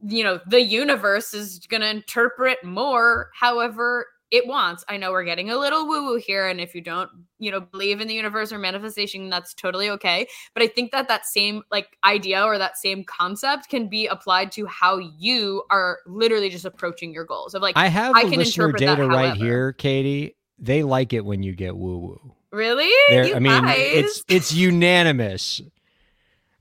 [0.03, 4.83] you know, the universe is going to interpret more however it wants.
[4.87, 6.47] I know we're getting a little woo woo here.
[6.47, 10.27] And if you don't, you know, believe in the universe or manifestation, that's totally okay
[10.53, 14.51] but i think that that same like idea or that same concept can be applied
[14.51, 18.31] to how you are literally just approaching your goals of like I have I can
[18.31, 20.35] listener interpret that data right here, Katie.
[20.59, 22.35] They like it when you get woo woo.
[22.51, 22.91] really
[23.35, 23.77] I mean, guys?
[23.77, 25.61] it's it's unanimous.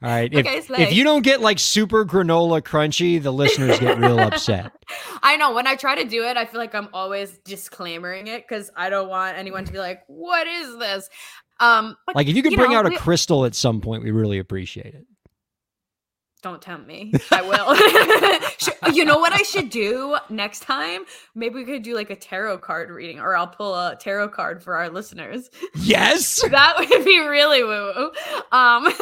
[0.02, 0.32] All right.
[0.32, 4.72] If, Okay, if you don't get like super granola crunchy, the listeners get real upset.
[5.22, 8.44] i know when i try to do it i feel like i'm always disclaiming it
[8.48, 11.08] because i don't want anyone to be like what is this
[11.60, 13.80] um but Like if you could You bring know, out a we- crystal at some
[13.80, 15.04] point, we really appreciate it.
[16.42, 21.03] Don't tempt me i will you know what i should do next time
[21.35, 24.62] maybe we could do like a tarot card reading or i'll pull a tarot card
[24.62, 25.50] for our listeners
[25.90, 26.42] Yes.
[26.50, 28.11] that would be really woo woo.
[28.57, 28.92] Um,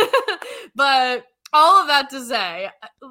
[0.75, 2.71] but all of that to say,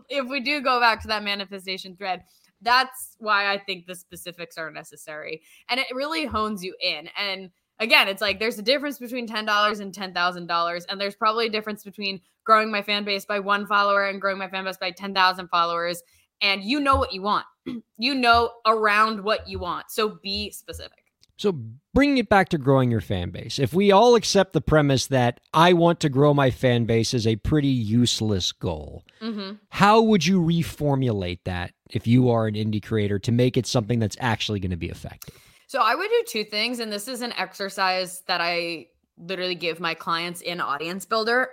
[0.10, 2.24] if we do go back to that manifestation thread,
[2.62, 5.42] that's why I think the specifics are necessary.
[5.70, 7.10] And it really hones you in.
[7.18, 10.86] And again, it's like there's a difference between $10 and $10,000.
[10.90, 14.40] And there's probably a difference between growing my fan base by one follower and growing
[14.40, 16.02] my fan base by 10,000 followers.
[16.42, 17.46] And you know what you want,
[17.98, 19.92] you know around what you want.
[19.92, 21.04] So be specific.
[21.38, 21.60] So
[21.94, 23.60] bringing it back to growing your fan base.
[23.60, 27.28] If we all accept the premise that I want to grow my fan base is
[27.28, 32.84] a pretty useless goal, hmm how would you reformulate that if you are an indie
[32.84, 35.36] creator to make it something that's actually going to be effective?
[35.68, 39.80] So I would do two things, and this is an exercise that I literally give
[39.80, 41.50] my clients in Audience Builder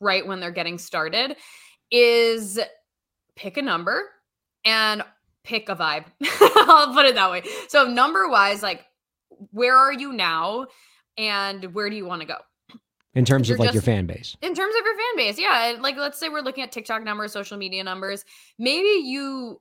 [0.00, 1.36] right when they're getting started
[1.90, 2.58] is
[3.36, 4.02] pick a number
[4.64, 5.02] and
[5.44, 6.04] pick a vibe.
[6.40, 7.42] I'll put it that way.
[7.68, 8.84] So number wise, like
[9.52, 10.66] where are you now
[11.16, 12.36] and where do you want to go?
[13.14, 14.36] In terms of like your fan base.
[14.42, 17.32] in terms of your fan base yeah like let's say we're looking at tiktok numbers
[17.32, 18.24] social media numbers
[18.60, 19.60] maybe you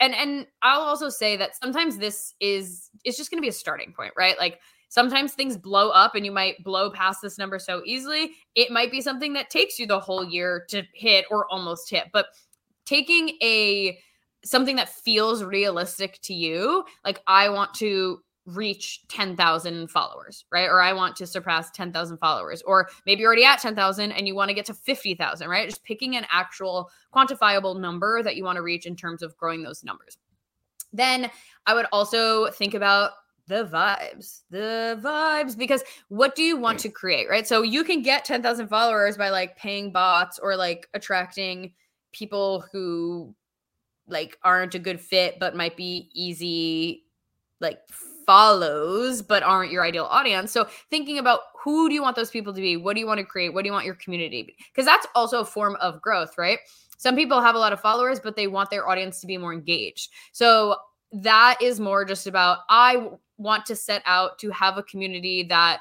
[0.00, 3.52] and and i'll also say that sometimes this is it's just going to be a
[3.52, 7.58] starting point right like sometimes things blow up and you might blow past this number
[7.58, 11.50] so easily it might be something that takes you the whole year to hit or
[11.50, 12.26] almost hit but
[12.84, 13.98] taking a
[14.44, 20.68] something that feels realistic to you like i want to reach 10,000 followers, right?
[20.68, 22.62] Or I want to surpass 10,000 followers.
[22.62, 25.68] Or maybe you're already at 10,000 and you want to get to 50,000, right?
[25.68, 29.62] Just picking an actual quantifiable number that you want to reach in terms of growing
[29.62, 30.16] those numbers.
[30.92, 31.30] Then
[31.66, 33.12] I would also think about
[33.48, 37.46] the vibes, the vibes, because what do you want to create, right?
[37.46, 41.72] So you can get 10,000 followers by like paying bots or like attracting
[42.12, 43.34] people who
[44.08, 47.04] like aren't a good fit but might be easy
[47.60, 47.80] like
[48.26, 50.50] follows but aren't your ideal audience.
[50.50, 52.76] So thinking about who do you want those people to be?
[52.76, 53.52] What do you want to create?
[53.54, 56.58] What do you want your community because that's also a form of growth right?
[56.98, 59.52] Some people have a lot of followers but they want their audience to be more
[59.52, 60.10] engaged.
[60.32, 60.76] So
[61.12, 65.80] that is more just about i want to set out to have a community that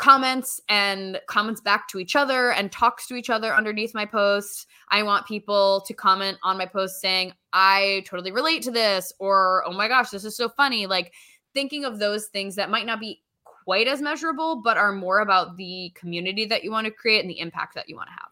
[0.00, 4.66] comments and comments back to each other and talks to each other underneath my posts.
[4.88, 9.62] I want people to comment on my posts saying, I totally relate to this, or
[9.66, 10.86] oh my gosh, this is so funny.
[10.86, 11.12] Like
[11.52, 15.58] thinking of those things that might not be quite as measurable, but are more about
[15.58, 18.30] the community that you want to create and the impact that you want to have.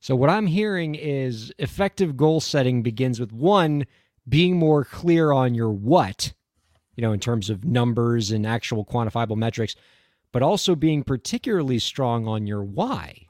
[0.00, 3.86] So what I'm hearing is effective goal setting begins with one
[4.28, 6.32] being more clear on your what,
[6.96, 9.76] you know, in terms of numbers and actual quantifiable metrics,
[10.32, 13.22] but also being particularly strong on your why.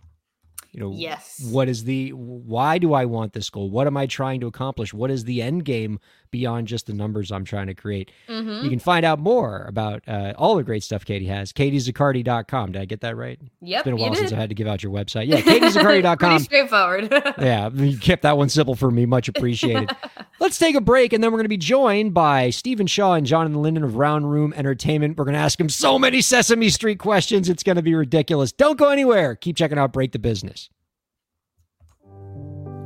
[0.73, 1.41] You know, Yes.
[1.51, 3.71] what is the why do I want this goal?
[3.71, 4.93] What am I trying to accomplish?
[4.93, 5.99] What is the end game
[6.31, 8.11] beyond just the numbers I'm trying to create?
[8.29, 8.65] Mm-hmm.
[8.65, 11.53] You can find out more about uh, all the great stuff Katie has.
[11.53, 12.73] KatieZaccardi.com.
[12.73, 13.41] Did I get that right?
[13.61, 13.79] Yep.
[13.79, 14.33] It's been a while since.
[14.33, 15.29] I had to give out your website.
[15.29, 16.17] Yeah, KatieZaccardi.com.
[16.19, 17.09] Pretty straightforward.
[17.39, 19.07] yeah, you kept that one simple for me.
[19.07, 19.91] Much appreciated.
[20.41, 23.27] Let's take a break, and then we're going to be joined by Steven Shaw and
[23.27, 25.17] Jonathan Linden of Round Room Entertainment.
[25.17, 27.49] We're going to ask him so many Sesame Street questions.
[27.49, 28.53] It's going to be ridiculous.
[28.53, 29.35] Don't go anywhere.
[29.35, 30.69] Keep checking out Break the Business.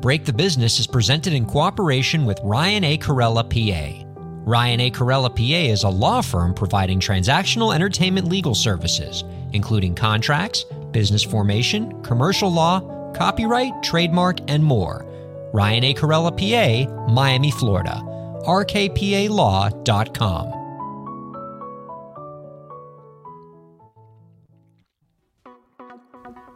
[0.01, 2.97] Break the Business is presented in cooperation with Ryan A.
[2.97, 4.07] Kairalla, PA.
[4.51, 4.91] Ryan A.
[4.91, 12.03] Kairalla, PA is a law firm providing transactional entertainment legal services, including contracts, business formation,
[12.03, 12.81] commercial law,
[13.13, 15.05] copyright, trademark, and more.
[15.53, 15.93] Ryan A.
[15.93, 18.01] Kairalla, PA, Miami, Florida.
[18.45, 19.81] rkpalaw.com.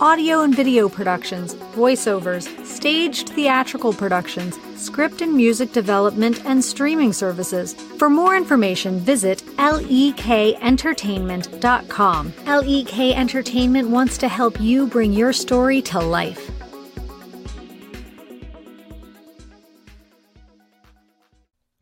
[0.00, 7.74] audio and video productions, voiceovers, staged theatrical productions, script and music development, and streaming services.
[7.74, 12.32] For more information, visit lekentertainment.com.
[12.46, 16.48] LEK Entertainment wants to help you bring your story to life.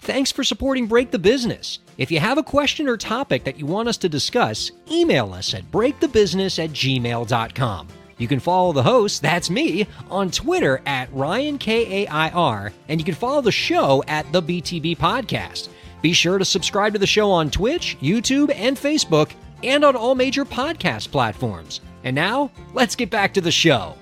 [0.07, 1.81] Thanks for supporting Break the Business.
[1.99, 5.53] If you have a question or topic that you want us to discuss, email us
[5.53, 7.89] at breakthebusiness at gmail.com.
[8.19, 12.73] You can follow the host, that's me, on Twitter at Ryan K A I R,
[12.89, 15.69] and you can follow the show at the BTB Podcast.
[16.01, 20.15] Be sure to subscribe to the show on Twitch, YouTube, and Facebook, and on all
[20.15, 21.83] major podcast platforms.
[22.05, 23.95] And now, let's get back to the show.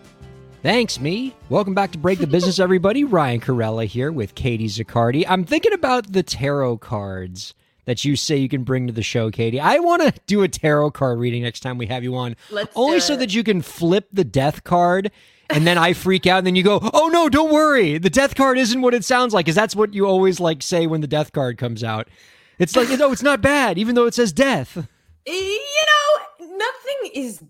[0.62, 1.34] Thanks, me.
[1.48, 3.02] Welcome back to Break the Business, everybody.
[3.02, 5.24] Ryan Kairalla here with Katie Zaccardi.
[5.28, 7.52] I'm thinking about the tarot cards
[7.84, 9.60] that you say you can bring to the show, Katie.
[9.60, 12.72] I want to do a tarot card reading next time we have you on, Let's
[12.74, 15.10] only so that you can flip the death card.
[15.50, 17.98] And then I freak out, and then you go, "Oh no, don't worry.
[17.98, 20.86] The death card isn't what it sounds like." Because that's what you always like say
[20.86, 22.08] when the death card comes out.
[22.58, 24.88] It's like, no, it's not bad, even though it says death.
[25.26, 25.60] you
[26.40, 27.42] know, nothing is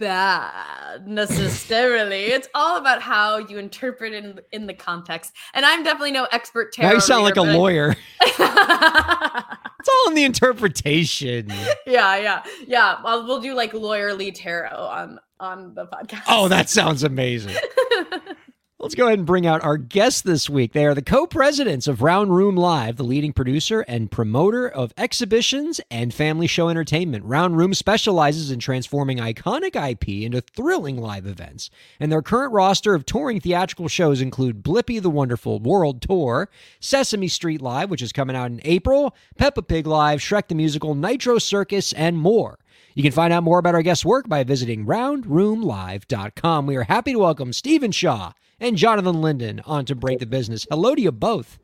[0.00, 2.24] bad necessarily.
[2.26, 5.32] it's all about how you interpret it in, in the context.
[5.54, 6.88] And I'm definitely no expert tarot.
[6.88, 7.94] Now you sound like a lawyer.
[9.80, 11.48] It's all in the interpretation.
[11.86, 13.02] yeah, yeah, yeah.
[13.02, 16.24] Well, we'll do like lawyerly tarot on on the podcast.
[16.28, 17.56] Oh, that sounds amazing.
[18.82, 20.72] Let's go ahead and bring out our guests this week.
[20.72, 24.94] They are the co presidents of Round Room Live, the leading producer and promoter of
[24.96, 27.26] exhibitions and family show entertainment.
[27.26, 31.68] Round Room specializes in transforming iconic IP into thrilling live events.
[32.00, 36.48] And their current roster of touring theatrical shows include Blippi the Wonderful World Tour,
[36.80, 40.94] Sesame Street Live, which is coming out in April, Peppa Pig Live, Shrek the Musical,
[40.94, 42.58] Nitro Circus, and more.
[43.00, 46.66] You can find out more about our guests' work by visiting roundroomlive.com.
[46.66, 50.66] We are happy to welcome Steven Shaw and Jonathan Linden on to Break the Business.
[50.70, 51.58] Hello to you both.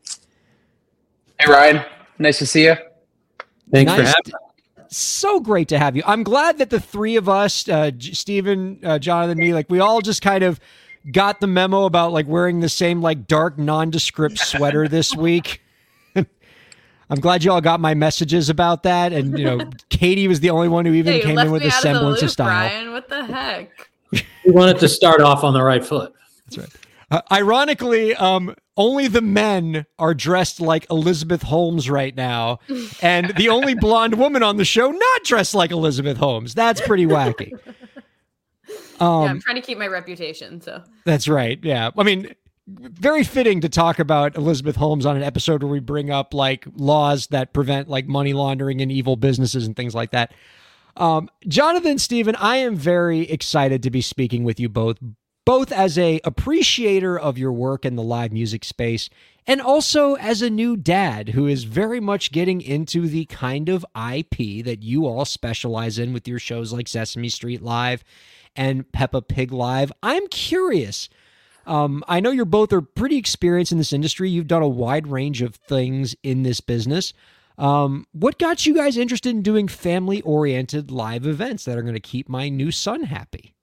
[1.38, 1.85] Hey Ryan,
[2.18, 2.77] nice to see you.
[3.70, 4.33] Thanks for having to-
[4.88, 6.03] So great to have you.
[6.07, 9.79] I'm glad that the three of us, uh, J- Steven, uh, Jonathan, me, like we
[9.79, 10.59] all just kind of
[11.12, 15.61] got the memo about like wearing the same like dark nondescript sweater this week.
[17.11, 19.12] I'm glad you all got my messages about that.
[19.12, 21.62] And, you know, Katie was the only one who even Yeah, you came in with
[21.62, 22.49] a out of the semblance of style.
[22.49, 22.92] Ryan.
[22.92, 23.88] What the heck?
[24.45, 26.12] We wanted to start off on the right foot.
[26.47, 26.69] That's right.
[27.11, 32.59] Uh, ironically, um, only the men are dressed like Elizabeth Holmes right now,
[33.03, 36.55] and the only blonde woman on the show not dressed like Elizabeth Holmes.
[36.55, 37.51] That's pretty wacky.
[37.53, 40.61] yeah, Um, I'm trying to keep my reputation.
[40.61, 41.59] So that's right.
[41.62, 42.33] Yeah, I mean,
[42.66, 46.66] very fitting to talk about Elizabeth Holmes on an episode where we bring up like
[46.74, 50.33] laws that prevent like money laundering and evil businesses and things like that.
[50.96, 54.96] Um, Jonathan, Stephen, I am very excited to be speaking with you both,
[55.44, 59.09] both as a appreciator of your work in the live music space
[59.47, 63.86] and also as a new dad who is very much getting into the kind of
[63.95, 68.03] IP that you all specialize in with your shows like Sesame Street Live
[68.57, 69.93] and Peppa Pig Live.
[70.03, 71.09] I'm curious.
[71.67, 74.31] Um, I know you're both are pretty experienced in this industry.
[74.31, 77.12] You've done a wide range of things in this business.
[77.59, 81.95] Um, what got you guys interested in doing family oriented live events that are going
[81.95, 83.55] to keep my new son happy?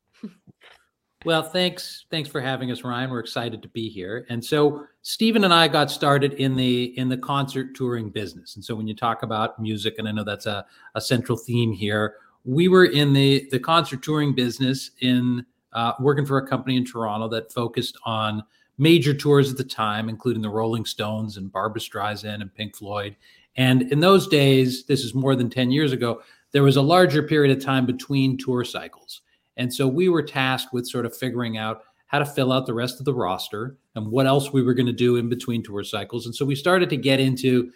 [1.25, 2.05] Well, thanks.
[2.11, 3.09] Thanks for having us, Ryan.
[3.09, 4.25] We're excited to be here.
[4.29, 8.55] And so Steven and I got started in the in the concert touring business.
[8.55, 11.71] And so when you talk about music, and I know that's a, a central theme
[11.71, 16.77] here, we were in the the concert touring business in uh, working for a company
[16.77, 18.43] in Toronto that focused on
[18.77, 23.15] major tours at the time, including the Rolling Stones and Barbra Streisand and Pink Floyd.
[23.55, 26.21] And in those days, this is more than 10 years ago,
[26.51, 29.21] there was a larger period of time between tour cycles.
[29.57, 32.73] And so we were tasked with sort of figuring out how to fill out the
[32.73, 35.83] rest of the roster and what else we were going to do in between tour
[35.83, 36.25] cycles.
[36.25, 37.71] And so we started to get into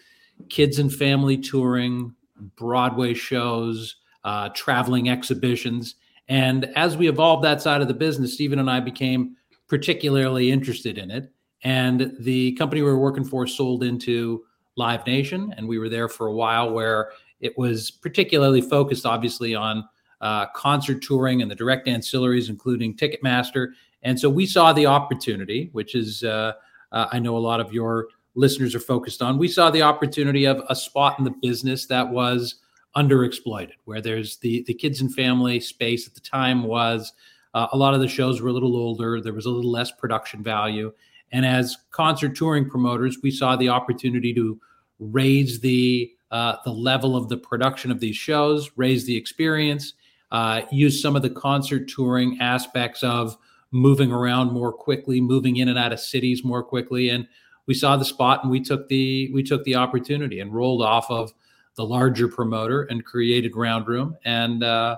[0.49, 2.13] kids and family touring,
[2.55, 5.95] Broadway shows, uh, traveling exhibitions.
[6.29, 9.35] And as we evolved that side of the business, Steven and I became
[9.67, 11.31] particularly interested in it.
[11.63, 14.43] And the company we were working for sold into
[14.75, 15.53] Live Nation.
[15.57, 19.87] And we were there for a while where it was particularly focused, obviously, on
[20.21, 23.69] uh, concert touring and the direct ancillaries, including Ticketmaster.
[24.03, 26.53] And so we saw the opportunity, which is, uh,
[26.91, 29.37] uh, I know a lot of your listeners are focused on.
[29.37, 32.55] We saw the opportunity of a spot in the business that was
[32.97, 37.13] underexploited, where there's the the kids and family space at the time was
[37.53, 39.21] uh, a lot of the shows were a little older.
[39.21, 40.91] There was a little less production value,
[41.31, 44.59] and as concert touring promoters, we saw the opportunity to
[44.99, 49.93] raise the uh, the level of the production of these shows, raise the experience,
[50.31, 53.37] uh, use some of the concert touring aspects of
[53.71, 57.27] moving around more quickly, moving in and out of cities more quickly, and
[57.67, 61.09] we saw the spot and we took the we took the opportunity and rolled off
[61.11, 61.33] of
[61.77, 64.97] the larger promoter and created Round Room, and uh,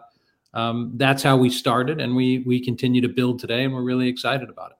[0.54, 4.08] um, that's how we started, and we we continue to build today, and we're really
[4.08, 4.78] excited about it.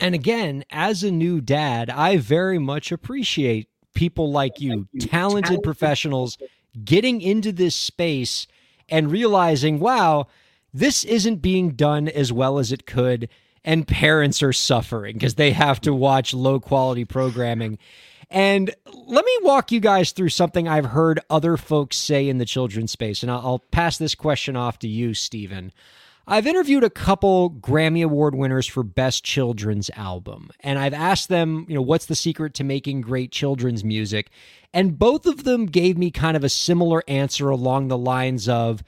[0.00, 6.36] And again, as a new dad, I very much appreciate people like you, talented professionals,
[6.84, 8.48] getting into this space
[8.88, 10.26] and realizing, wow,
[10.72, 13.28] this isn't being done as well as it could.
[13.64, 17.78] And parents are suffering because they have to watch low quality programming.
[18.30, 22.44] And let me walk you guys through something I've heard other folks say in the
[22.44, 23.22] children's space.
[23.22, 25.72] And I'll, pass this question off to you, Steven.
[26.26, 31.66] I've interviewed a couple Grammy Award winners for Best Children's Album, and I've asked them,
[31.68, 34.30] you know, what's the secret to making great children's music?
[34.72, 38.82] And both of them gave me kind of a similar answer along the lines of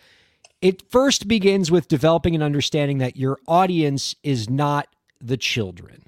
[0.62, 4.88] it first begins with developing an understanding that your audience is not
[5.20, 6.05] the children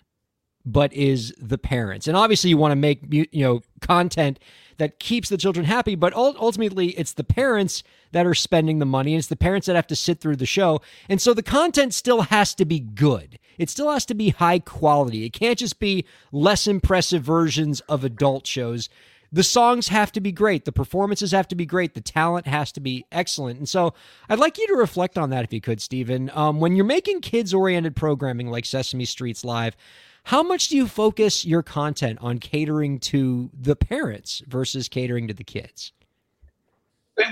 [0.73, 2.07] but is the parents.
[2.07, 4.39] And obviously, you want to make you know content
[4.77, 9.14] that keeps the children happy, but ultimately, it's the parents that are spending the money,
[9.14, 10.81] and it's the parents that have to sit through the show.
[11.09, 13.39] And so, the content still has to be good.
[13.57, 15.25] It still has to be high quality.
[15.25, 18.89] It can't just be less impressive versions of adult shows.
[19.31, 20.64] The songs have to be great.
[20.64, 21.95] The performances have to be great.
[21.95, 23.59] The talent has to be excellent.
[23.59, 23.95] And so
[24.29, 26.31] I'd like you to reflect on that if you could, Steven.
[26.35, 29.76] Um, when you're making kids oriented programming like Sesame Street's Live,
[30.24, 35.35] how much do you focus your content on catering to the parents versus catering to
[35.35, 35.93] the kids?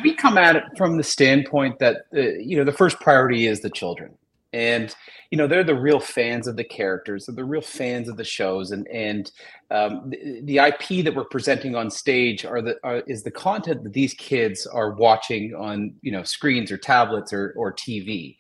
[0.03, 3.61] We come at it from the standpoint that uh, you know the first priority is
[3.61, 4.17] the children,
[4.57, 4.97] and
[5.31, 8.25] you know they're the real fans of the characters, they're the real fans of the
[8.25, 9.31] shows, and and
[9.71, 13.85] um, the, the IP that we're presenting on stage are the are, is the content
[13.85, 18.37] that these kids are watching on you know screens or tablets or or TV,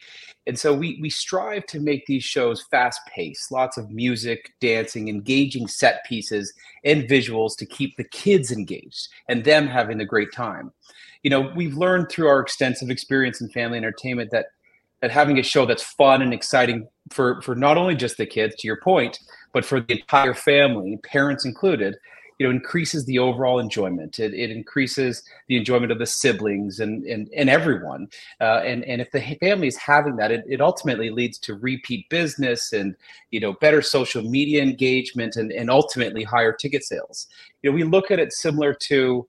[0.46, 5.08] and so we we strive to make these shows fast paced, lots of music, dancing,
[5.08, 6.50] engaging set pieces,
[6.84, 10.72] and visuals to keep the kids engaged and them having a great time.
[11.22, 14.46] You know, we've learned through our extensive experience in family entertainment that
[15.10, 18.66] having a show that's fun and exciting for for not only just the kids, to
[18.66, 19.18] your point,
[19.52, 21.96] but for the entire family, parents included,
[22.38, 24.18] you know increases the overall enjoyment.
[24.18, 28.08] It, it increases the enjoyment of the siblings and and, and everyone.
[28.40, 32.08] Uh, and and if the family is having that it, it ultimately leads to repeat
[32.08, 32.94] business and
[33.30, 37.26] you know better social media engagement and and ultimately higher ticket sales.
[37.62, 39.26] You know we look at it similar to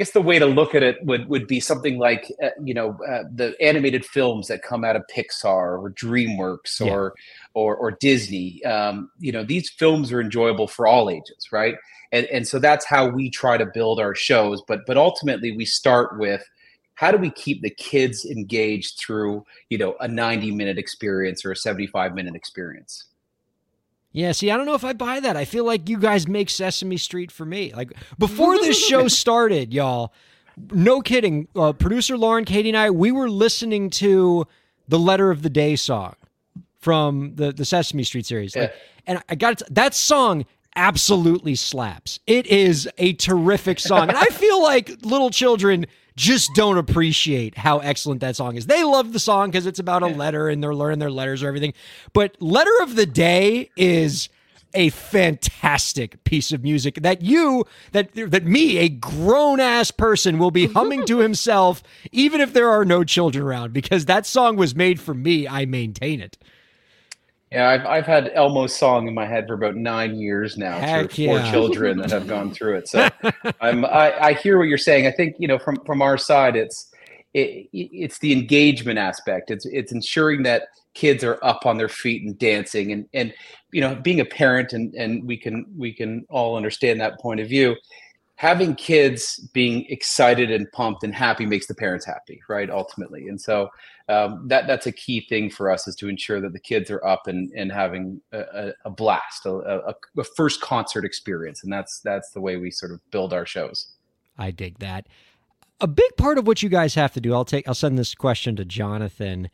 [0.00, 2.98] guess the way to look at it would, would be something like uh, you know
[3.06, 6.90] uh, the animated films that come out of Pixar or DreamWorks Yeah.
[6.92, 7.14] or
[7.52, 8.64] or, or Disney.
[8.64, 11.74] Um, you know these films are enjoyable for all ages, right?
[12.12, 14.62] And and so that's how we try to build our shows.
[14.66, 16.42] But but ultimately we start with
[16.94, 21.52] how do we keep the kids engaged through you know a 90 minute experience or
[21.52, 23.04] a 75 minute experience.
[24.12, 25.36] Yeah, see, I don't know if I buy that.
[25.36, 27.72] I feel like you guys make Sesame Street for me.
[27.72, 30.12] Like before this show started, y'all,
[30.72, 31.46] no kidding.
[31.54, 34.46] Uh, producer Lauren, Katie, and I, we were listening to
[34.88, 36.16] the Letter of the Day song
[36.78, 38.74] from the the Sesame Street series, Like,
[39.06, 40.44] and I got that song
[40.74, 42.18] absolutely slaps.
[42.26, 45.86] It is a terrific song, and I feel like little children
[46.16, 48.66] just don't appreciate how excellent that song is.
[48.66, 51.48] They love the song because it's about a letter and they're learning their letters or
[51.48, 51.74] everything.
[52.12, 54.28] But Letter of the Day is
[54.74, 60.50] a fantastic piece of music that you that that me a grown ass person will
[60.50, 61.82] be humming to himself
[62.12, 65.64] even if there are no children around because that song was made for me i
[65.64, 66.38] maintain it
[67.50, 70.78] Yeah, I've I've had Elmo's song in my head for about nine years now.
[70.78, 72.88] Heck through four children that have gone through it.
[72.88, 73.08] So
[73.60, 75.08] I'm I, I hear what you're saying.
[75.08, 76.92] I think you know from from our side, it's
[77.34, 79.50] it, it's the engagement aspect.
[79.50, 83.32] It's it's ensuring that kids are up on their feet and dancing and and
[83.72, 87.40] you know being a parent and and we can we can all understand that point
[87.40, 87.76] of view
[88.40, 93.28] having kids being excited and pumped and happy makes the parents happy right ultimately.
[93.28, 93.68] And so
[94.08, 97.04] um, that that's a key thing for us is to ensure that the kids are
[97.04, 101.62] up and and having a, a, blast a, a, a first concert experience.
[101.62, 103.92] And that's that's the way we sort of build our shows.
[104.38, 105.06] I dig that.
[105.82, 108.14] A big part of what you guys have to do i'll take i'll send this
[108.14, 109.48] question to jonathan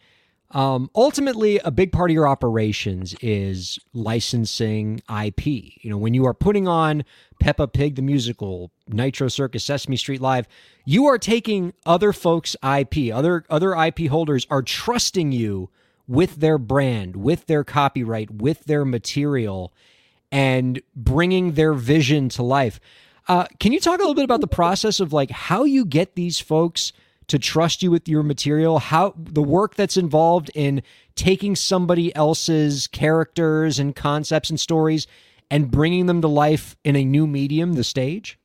[0.53, 5.47] um, ultimately, a big part of your operations is licensing IP.
[5.47, 7.05] You know, when you are putting on
[7.40, 10.47] Peppa Pig the musical, Nitro Circus, Sesame Street Live,
[10.84, 13.12] you are taking other folks' IP.
[13.12, 15.68] Other other IP holders are trusting you
[16.07, 19.74] with their brand, with their copyright, with their material,
[20.30, 22.78] and bringing their vision to life.
[23.26, 26.14] Uh, can you talk a little bit about the process of like how you get
[26.14, 26.92] these folks?
[27.29, 30.83] To trust you with your material, how the work that's involved in
[31.14, 35.07] taking somebody else's characters and concepts and stories
[35.51, 38.39] and bringing them to life in a new medium, the stage?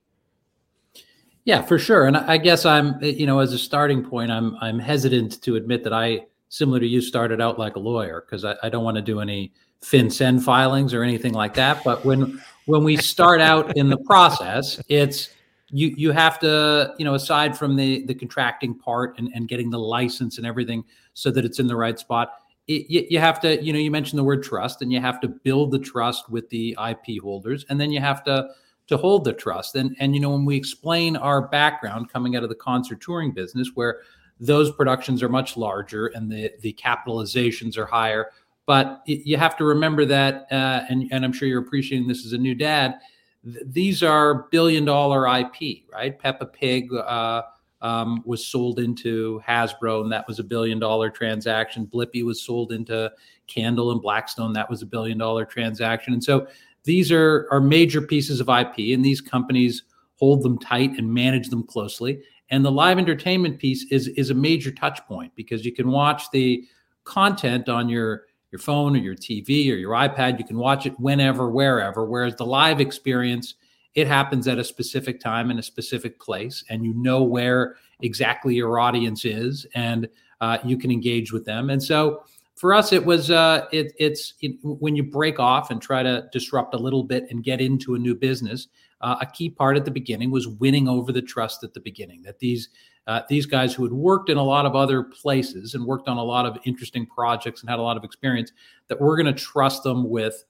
[1.43, 2.05] Yeah, for sure.
[2.05, 5.83] And I guess I'm, you know, as a starting point, I'm I'm hesitant to admit
[5.83, 8.97] that I, similar to you, started out like a lawyer because I, I don't want
[8.97, 9.51] to do any
[9.83, 11.83] FinCEN filings or anything like that.
[11.83, 15.29] But when when we start out in the process, it's
[15.71, 19.69] you you have to you know aside from the the contracting part and, and getting
[19.69, 22.33] the license and everything so that it's in the right spot
[22.67, 25.19] it, you, you have to you know you mentioned the word trust and you have
[25.21, 28.49] to build the trust with the ip holders and then you have to
[28.91, 29.75] to hold the trust.
[29.75, 33.31] And and you know when we explain our background coming out of the concert touring
[33.31, 34.01] business where
[34.39, 38.31] those productions are much larger and the the capitalizations are higher
[38.65, 42.33] but you have to remember that uh, and and i'm sure you're appreciating this as
[42.33, 42.99] a new dad
[43.45, 46.17] th- these are billion dollar IP, right?
[46.17, 47.43] Peppa Pig uh,
[47.81, 51.87] um, was sold into Hasbro, and that was a billion dollar transaction.
[51.87, 53.11] Blippi was sold into
[53.47, 56.13] Candle and Blackstone, that was a billion dollar transaction.
[56.13, 56.47] And so
[56.83, 59.83] these are are major pieces of IP, and these companies
[60.15, 62.21] hold them tight and manage them closely.
[62.49, 66.29] And the live entertainment piece is is a major touch point because you can watch
[66.31, 66.65] the
[67.03, 70.37] content on your your phone or your TV or your iPad.
[70.37, 72.05] You can watch it whenever, wherever.
[72.05, 73.55] Whereas the live experience,
[73.95, 78.55] it happens at a specific time in a specific place, and you know where exactly
[78.55, 80.07] your audience is, and
[80.39, 81.69] uh, you can engage with them.
[81.69, 82.23] And so
[82.55, 86.27] for us, it was uh, it, it's it, when you break off and try to
[86.31, 88.67] disrupt a little bit and get into a new business.
[89.01, 92.21] Uh, a key part at the beginning was winning over the trust at the beginning.
[92.21, 92.69] That these
[93.07, 96.17] uh, these guys who had worked in a lot of other places and worked on
[96.17, 98.51] a lot of interesting projects and had a lot of experience,
[98.87, 100.43] that we're going to trust them with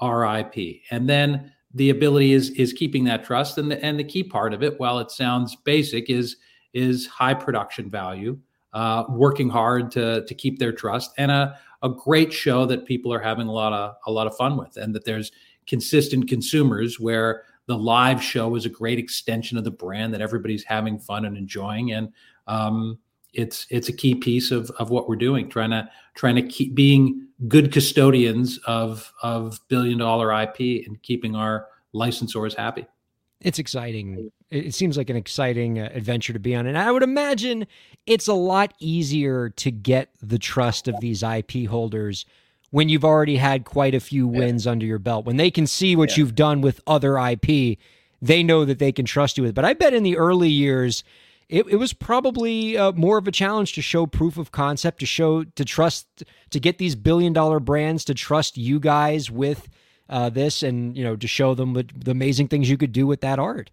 [0.00, 0.80] our IP.
[0.90, 3.58] And then the ability is is keeping that trust.
[3.58, 6.36] And the and the key part of it, while it sounds basic, is
[6.72, 8.38] is high production value,
[8.72, 13.12] uh, working hard to to keep their trust, and a a great show that people
[13.12, 15.30] are having a lot of a lot of fun with, and that there's
[15.66, 20.64] consistent consumers where the live show is a great extension of the brand that everybody's
[20.64, 22.12] having fun and enjoying and
[22.48, 22.98] um,
[23.34, 26.74] it's it's a key piece of of what we're doing trying to trying to keep
[26.74, 32.86] being good custodians of of billion dollar ip and keeping our licensors happy
[33.40, 34.32] It's exciting.
[34.50, 36.66] It seems like an exciting uh, adventure to be on.
[36.66, 37.66] And I would imagine
[38.06, 42.24] it's a lot easier to get the trust of these IP holders
[42.70, 45.24] when you've already had quite a few wins under your belt.
[45.24, 47.78] When they can see what you've done with other IP,
[48.20, 49.54] they know that they can trust you with.
[49.54, 51.02] But I bet in the early years,
[51.48, 55.06] it, it was probably uh, more of a challenge to show proof of concept, to
[55.06, 56.06] show, to trust,
[56.50, 59.68] to get these billion dollar brands to trust you guys with
[60.10, 63.06] uh, this and, you know, to show them the, the amazing things you could do
[63.06, 63.70] with that art.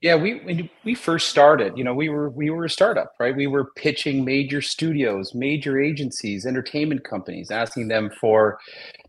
[0.00, 3.34] Yeah, we when we first started, you know, we were we were a startup, right?
[3.34, 8.58] We were pitching major studios, major agencies, entertainment companies, asking them for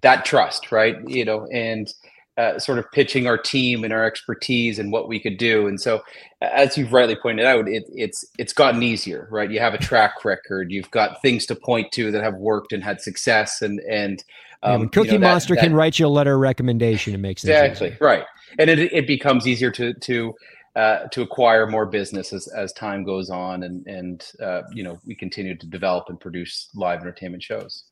[0.02, 0.96] that trust, right?
[1.08, 1.94] You know, and
[2.38, 5.68] uh, sort of pitching our team and our expertise and what we could do.
[5.68, 6.02] And so,
[6.42, 9.52] as you've rightly pointed out, it, it's it's gotten easier, right?
[9.52, 12.84] You have a track record, you've got things to point to that have worked and
[12.84, 14.24] had success, and and
[14.64, 17.14] Yeah, um, you Cookie know, that- Monster that- can write you a letter of recommendation,
[17.14, 17.98] it makes exactly easier.
[18.02, 18.26] right
[18.58, 20.34] and it, it becomes easier to to
[20.80, 24.98] uh, to acquire more business as, as time goes on, and and uh, you know
[25.06, 27.84] we continue to develop and produce live entertainment shows.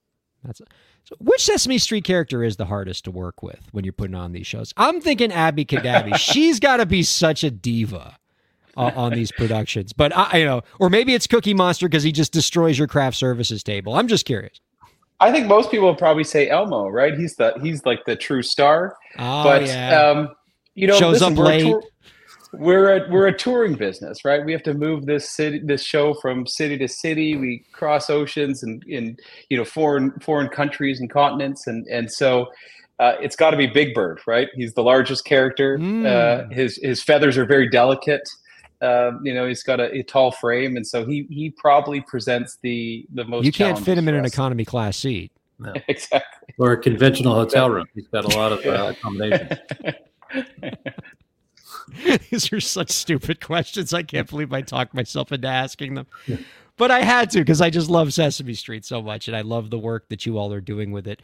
[0.43, 0.61] That's
[1.03, 4.31] so which Sesame Street character is the hardest to work with when you're putting on
[4.31, 4.73] these shows?
[4.77, 6.15] I'm thinking Abby Cadabby.
[6.17, 8.17] She's got to be such a diva
[8.77, 9.91] uh, on these productions.
[9.91, 13.17] But I, you know, or maybe it's Cookie Monster because he just destroys your craft
[13.17, 13.95] services table.
[13.95, 14.59] I'm just curious.
[15.19, 17.17] I think most people would probably say Elmo, right?
[17.17, 18.95] He's the he's like the true star.
[19.17, 20.29] Oh but yeah, um,
[20.75, 21.63] you know, Shows listen, up late.
[21.63, 21.83] tour-
[22.57, 24.43] we're a we're a touring business, right?
[24.43, 27.35] We have to move this city, this show from city to city.
[27.35, 29.17] We cross oceans and in
[29.49, 32.47] you know foreign foreign countries and continents, and and so
[32.99, 34.49] uh, it's got to be Big Bird, right?
[34.55, 35.77] He's the largest character.
[35.77, 36.05] Mm.
[36.05, 38.27] Uh, his his feathers are very delicate.
[38.81, 42.57] Um, you know, he's got a, a tall frame, and so he he probably presents
[42.61, 43.45] the the most.
[43.45, 45.31] you can't fit him in an economy class seat.
[45.87, 46.53] exactly.
[46.59, 47.87] or a conventional hotel room.
[47.95, 49.59] He's got a lot of uh, accommodations.
[52.29, 53.93] These are such stupid questions.
[53.93, 56.07] I can't believe I talked myself into asking them.
[56.77, 59.69] But I had to because I just love Sesame Street so much and I love
[59.69, 61.21] the work that you all are doing with it.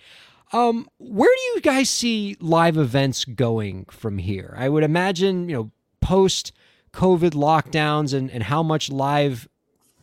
[0.52, 4.56] Um, where do you guys see live events going from here?
[4.58, 6.52] I would imagine, you know, post
[6.92, 9.48] COVID lockdowns and, and how much live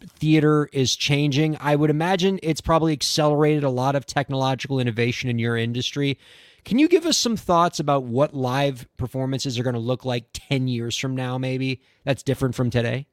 [0.08, 1.56] theater is changing.
[1.60, 6.18] I would imagine it's probably accelerated a lot of technological innovation in your industry.
[6.70, 10.26] Can you give us some thoughts about what live performances are going to look like
[10.34, 13.08] 10 years from now, maybe that's different from today?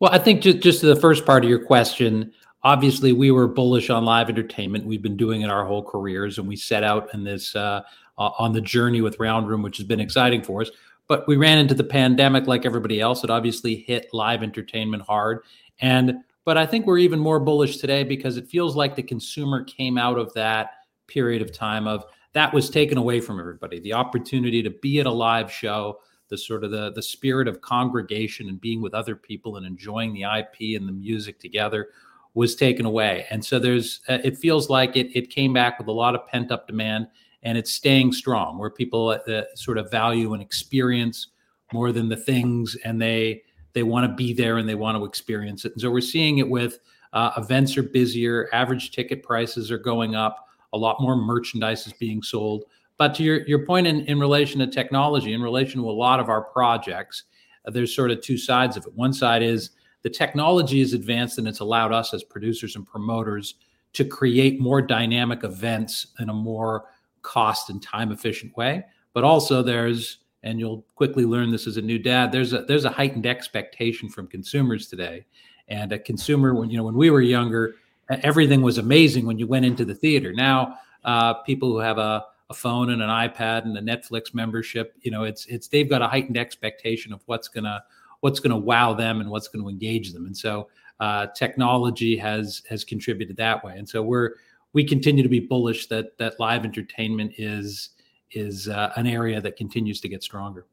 [0.00, 2.32] Well, I think just, just to the first part of your question,
[2.64, 4.84] obviously we were bullish on live entertainment.
[4.84, 7.82] We've been doing it our whole careers, and we set out in this uh,
[8.18, 10.72] on the journey with Round Room, which has been exciting for us.
[11.06, 13.22] But we ran into the pandemic like everybody else.
[13.22, 15.44] It obviously hit live entertainment hard,
[15.78, 16.14] and
[16.44, 19.96] but I think we're even more bullish today because it feels like the consumer came
[19.96, 20.70] out of that
[21.06, 22.04] period of time of
[22.34, 23.80] that was taken away from everybody.
[23.80, 27.60] The opportunity to be at a live show, the sort of the the spirit of
[27.60, 31.88] congregation and being with other people and enjoying the IP and the music together
[32.34, 33.26] was taken away.
[33.30, 36.26] And so there's uh, it feels like it it came back with a lot of
[36.26, 37.08] pent up demand
[37.42, 41.28] and it's staying strong where people uh, sort of value an experience
[41.72, 43.42] more than the things and they
[43.74, 45.72] they want to be there and they want to experience it.
[45.72, 46.78] And so we're seeing it with
[47.12, 51.92] uh, events are busier, average ticket prices are going up, a lot more merchandise is
[51.94, 52.64] being sold.
[52.98, 56.20] But to your, your point in, in relation to technology, in relation to a lot
[56.20, 57.24] of our projects,
[57.66, 58.94] uh, there's sort of two sides of it.
[58.94, 59.70] One side is
[60.02, 63.54] the technology is advanced and it's allowed us as producers and promoters
[63.94, 66.86] to create more dynamic events in a more
[67.22, 68.84] cost and time efficient way.
[69.12, 72.84] But also there's and you'll quickly learn this as a new dad there's a there's
[72.84, 75.24] a heightened expectation from consumers today
[75.68, 77.76] and a consumer when you know when we were younger
[78.10, 80.32] everything was amazing when you went into the theater.
[80.32, 84.94] Now uh, people who have a, a phone and an ipad and a netflix membership
[85.00, 87.82] you know it's it's they've got a heightened expectation of what's gonna
[88.24, 90.24] what's gonna wow them and what's gonna engage them.
[90.24, 93.74] And so uh, technology has has contributed that way.
[93.76, 94.36] And so we're
[94.72, 97.90] we continue to be bullish that that live entertainment is
[98.30, 100.64] is uh, an area that continues to get stronger.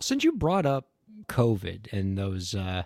[0.00, 0.88] Since you brought up
[1.28, 2.84] COVID and those uh,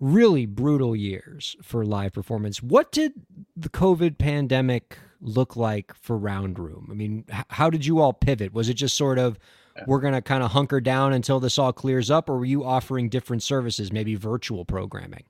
[0.00, 3.12] really brutal years for live performance, what did
[3.56, 6.88] the COVID pandemic look like for Round Room?
[6.90, 8.52] I mean, how did you all pivot?
[8.52, 9.38] Was it just sort of
[9.86, 12.64] we're going to kind of hunker down until this all clears up, or were you
[12.64, 15.24] offering different services, maybe virtual programming?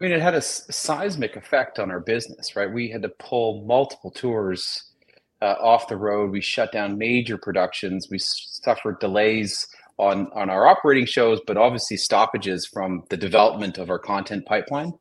[0.00, 2.70] I mean, it had a s- seismic effect on our business, right?
[2.70, 4.92] We had to pull multiple tours
[5.40, 6.30] uh, off the road.
[6.30, 8.08] We shut down major productions.
[8.10, 9.66] We suffered delays
[9.98, 14.92] on on our operating shows, but obviously stoppages from the development of our content pipeline.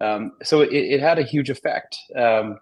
[0.00, 1.96] Um, so it, it had a huge effect.
[2.16, 2.58] Um,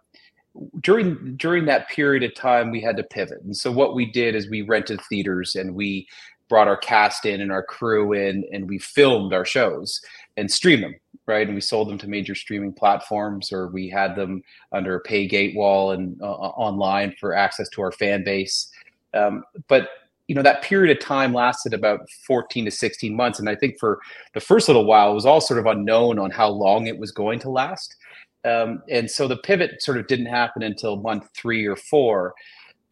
[0.80, 4.34] during during that period of time, we had to pivot, and so what we did
[4.34, 6.06] is we rented theaters and we
[6.48, 10.00] brought our cast in and our crew in, and we filmed our shows
[10.36, 10.94] and streamed them
[11.30, 11.46] right?
[11.46, 15.28] And we sold them to major streaming platforms, or we had them under a pay
[15.28, 18.70] gate wall and uh, online for access to our fan base.
[19.14, 19.88] Um, but
[20.30, 23.80] you know that period of time lasted about 14 to 16 months, and I think
[23.80, 23.98] for
[24.32, 27.10] the first little while, it was all sort of unknown on how long it was
[27.10, 27.96] going to last.
[28.44, 32.32] Um, and so the pivot sort of didn't happen until month three or four.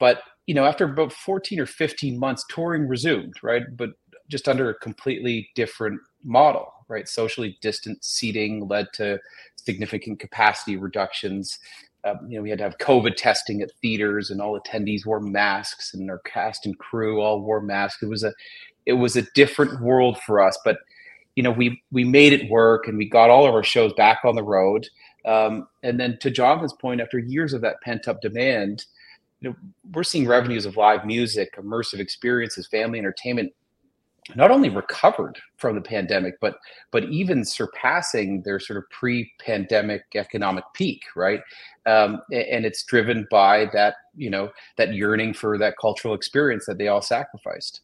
[0.01, 3.62] But you know, after about 14 or 15 months, touring resumed, right?
[3.76, 3.91] But
[4.28, 7.09] just under a completely different model, right?
[7.09, 9.20] Socially distant seating led to
[9.55, 11.57] significant capacity reductions.
[12.05, 15.20] Um, you know, we had to have COVID testing at theaters, and all attendees wore
[15.20, 18.03] masks, and our cast and crew all wore masks.
[18.03, 18.32] It was a,
[18.86, 20.78] it was a different world for us, but
[21.34, 24.18] you know, we we made it work, and we got all of our shows back
[24.24, 24.88] on the road.
[25.24, 28.84] Um, and then, to Jonathan's point, after years of that pent up demand,
[29.40, 29.57] you know,
[29.92, 33.53] we're seeing revenues of live music, immersive experiences, family entertainment
[34.37, 36.57] not only recovered from the pandemic, but
[36.91, 41.41] but even surpassing their sort of pre-pandemic economic peak, right?
[41.87, 46.79] Um, and it's driven by that you know that yearning for that cultural experience that
[46.79, 47.81] they all sacrificed.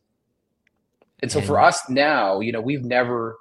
[1.20, 3.38] And so for us now, you know, we've never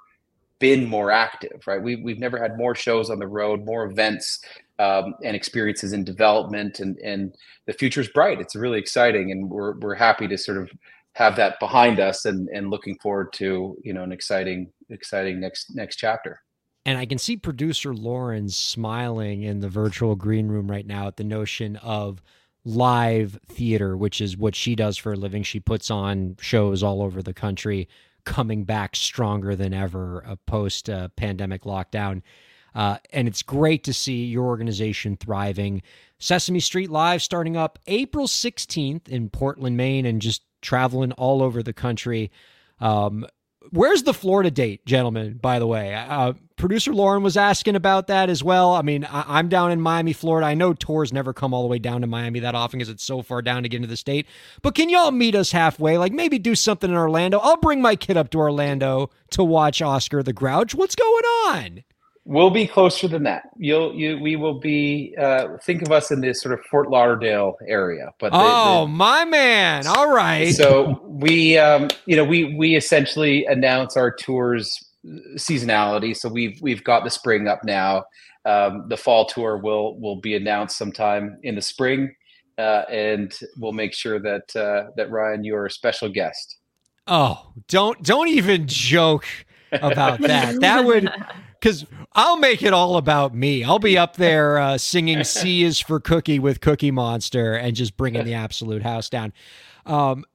[0.58, 1.82] been more active, right?
[1.82, 4.40] We, we've never had more shows on the road, more events
[4.78, 7.34] um, and experiences in development, and and
[7.66, 8.40] the future's bright.
[8.40, 10.70] It's really exciting, and we're we're happy to sort of
[11.14, 15.74] have that behind us, and and looking forward to you know an exciting exciting next
[15.74, 16.40] next chapter.
[16.86, 21.16] And I can see producer Lauren smiling in the virtual green room right now at
[21.16, 22.22] the notion of
[22.64, 25.42] live theater, which is what she does for a living.
[25.42, 27.88] She puts on shows all over the country,
[28.24, 32.22] coming back stronger than ever uh, post uh, pandemic lockdown.
[32.74, 35.80] Uh, and it's great to see your organization thriving.
[36.18, 41.62] Sesame Street Live starting up April 16th in Portland, Maine, and just traveling all over
[41.62, 42.32] the country.
[42.80, 43.24] Um,
[43.70, 45.38] where's the Florida date, gentlemen?
[45.40, 48.74] By the way, uh, producer Lauren was asking about that as well.
[48.74, 50.46] I mean, I- I'm down in Miami, Florida.
[50.46, 53.04] I know tours never come all the way down to Miami that often because it's
[53.04, 54.26] so far down to get into the state.
[54.62, 55.98] But can y'all meet us halfway?
[55.98, 57.38] Like maybe do something in Orlando.
[57.38, 60.74] I'll bring my kid up to Orlando to watch Oscar the Grouch.
[60.74, 61.84] What's going on?
[62.26, 63.50] We'll be closer than that.
[63.58, 65.14] You'll you we will be.
[65.18, 68.86] Uh, think of us in this sort of Fort Lauderdale area, but the- the- Oh,
[68.86, 69.86] my man!
[69.86, 70.54] All right.
[70.54, 74.82] So we, um, you know, we we essentially announce our tours
[75.36, 76.16] seasonality.
[76.16, 78.04] So we've we've got the spring up now.
[78.46, 82.14] Um, the fall tour will will be announced sometime in the spring,
[82.58, 86.56] uh, and we'll make sure that uh, that Ryan, you're a special guest.
[87.06, 89.26] Oh, don't don't even joke
[89.72, 90.60] about that.
[90.60, 91.10] That would
[91.64, 93.64] because I'll make it all about me.
[93.64, 97.96] I'll be up there uh, singing "C is for Cookie" with Cookie Monster and just
[97.96, 99.32] bringing the absolute house down.
[99.86, 100.26] Um,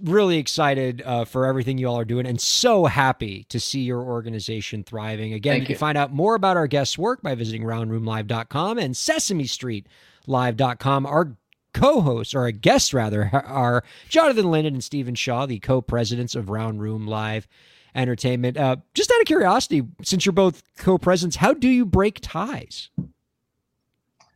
[0.00, 4.00] really excited uh, for everything you all are doing, and so happy to see your
[4.00, 5.32] organization thriving.
[5.32, 8.94] Again, Thank you can find out more about our guests' work by visiting RoundRoomLive.com and
[8.94, 11.06] SesameStreetLive.com.
[11.06, 11.36] Our
[11.74, 16.80] co-hosts or our guests rather are Jonathan Linden and Steven Shaw, the co-presidents of Round
[16.80, 17.48] Room Live
[17.96, 18.58] Entertainment.
[18.58, 22.90] Uh, just out of curiosity, since you're both co-presidents, how do you break ties?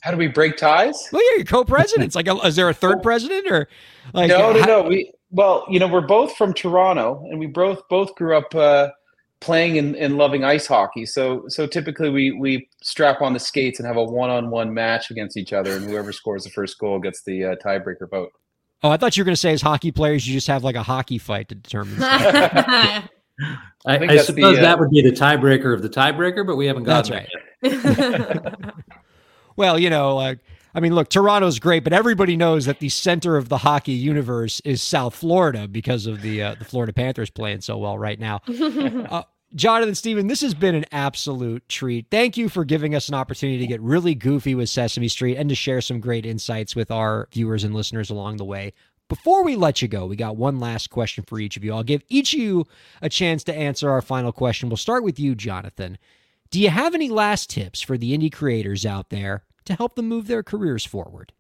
[0.01, 1.09] How do we break ties?
[1.13, 2.15] Well, yeah, you're co-presidents.
[2.17, 3.69] like, is there a third president or
[4.15, 4.31] like?
[4.31, 4.83] no, no, how- no.
[4.83, 8.89] We well, you know, we're both from Toronto, and we both both grew up uh,
[9.41, 11.05] playing and, and loving ice hockey.
[11.05, 14.73] So so typically we we strap on the skates and have a one on one
[14.73, 18.33] match against each other, and whoever scores the first goal gets the uh, tiebreaker vote.
[18.83, 20.77] Oh, I thought you were going to say as hockey players, you just have like
[20.77, 21.99] a hockey fight to determine.
[23.41, 23.59] stuff.
[23.87, 26.47] I, I I that's the, suppose uh, that would be the tiebreaker of the tiebreaker,
[26.47, 27.27] but we haven't That's gotten
[27.63, 27.73] right.
[27.83, 28.01] there
[28.41, 28.75] yet.
[29.57, 30.41] well, you know, like
[30.75, 34.61] I mean, look, Toronto's great, but everybody knows that the center of the hockey universe
[34.65, 38.41] is South Florida because of the uh, the Florida Panthers playing so well right now.
[39.11, 39.23] Uh,
[39.55, 42.07] Jonathan Steven, this has been an absolute treat.
[42.11, 45.49] Thank you for giving us an opportunity to get really goofy with Sesame Street and
[45.49, 48.73] to share some great insights with our viewers and listeners along the way.
[49.11, 51.75] Before we let you go, we got one last question for each of you.
[51.75, 52.67] I'll give each of you
[53.03, 54.69] a chance to answer our final question.
[54.69, 55.99] We'll start with you, Jonathan.
[56.53, 60.07] Do you have any last tips for the indie creators out there to help them
[60.07, 61.33] move their careers forward?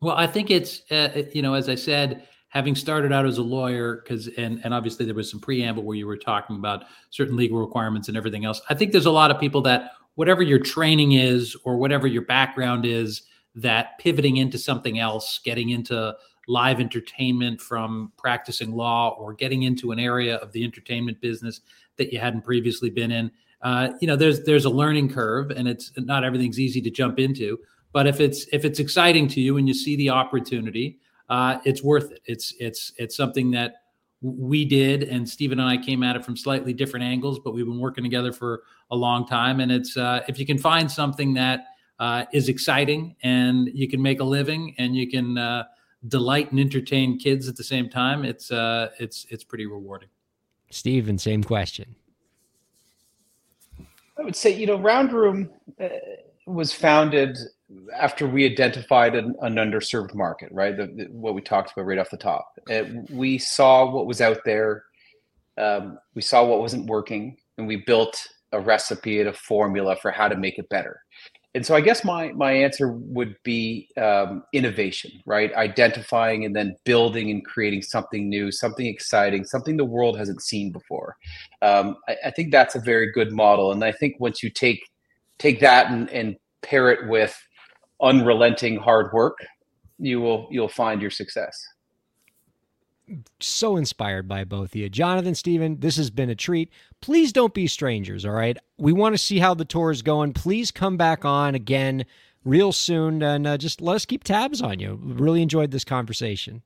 [0.00, 3.42] Well, I think it's uh, you know, as I said, having started out as a
[3.42, 7.36] lawyer, because and and obviously there was some preamble where you were talking about certain
[7.36, 8.62] legal requirements and everything else.
[8.70, 12.22] I think there's a lot of people that whatever your training is or whatever your
[12.22, 13.24] background is,
[13.60, 16.14] that pivoting into something else, getting into
[16.46, 21.60] live entertainment from practicing law or getting into an area of the entertainment business
[21.96, 23.30] that you hadn't previously been in.
[23.62, 27.18] Uh, you know, there's there's a learning curve, and it's not everything's easy to jump
[27.18, 27.58] into
[27.92, 30.98] but if it's if it's exciting to you and you see the opportunity
[31.28, 33.82] uh, it's worth it it's it's it's something that
[34.20, 37.66] we did and steven and i came at it from slightly different angles but we've
[37.66, 41.34] been working together for a long time and it's uh, if you can find something
[41.34, 41.60] that
[41.98, 45.64] uh, is exciting and you can make a living and you can uh,
[46.06, 50.08] delight and entertain kids at the same time it's uh, it's it's pretty rewarding
[50.70, 51.94] Steven, same question.
[54.18, 55.88] I would say, you know, Round Room uh,
[56.46, 57.38] was founded
[57.94, 60.76] after we identified an, an underserved market, right?
[60.76, 62.52] The, the- what we talked about right off the top.
[62.70, 64.84] Uh, we saw what was out there.
[65.56, 68.20] Um, we saw what wasn't working, and we built
[68.52, 71.00] a recipe and a formula for how to make it better.
[71.54, 75.52] And so, I guess my my answer would be um, innovation, right?
[75.54, 80.72] Identifying and then building and creating something new, something exciting, something the world hasn't seen
[80.72, 81.16] before
[81.62, 83.72] um, I, I think that's a very good model.
[83.72, 84.80] And I think once you take
[85.38, 87.36] take that and, and pair it with
[88.00, 89.38] unrelenting hard work,
[89.98, 91.60] you will you'll find your success.
[93.40, 94.88] So inspired by both of you.
[94.88, 96.70] Jonathan, Steven, this has been a treat.
[97.00, 98.56] Please don't be strangers, all right?
[98.76, 100.32] We want to see how the tour is going.
[100.32, 102.04] Please come back on again
[102.44, 104.98] real soon and uh, just let us keep tabs on you.
[105.02, 106.62] Really enjoyed this conversation.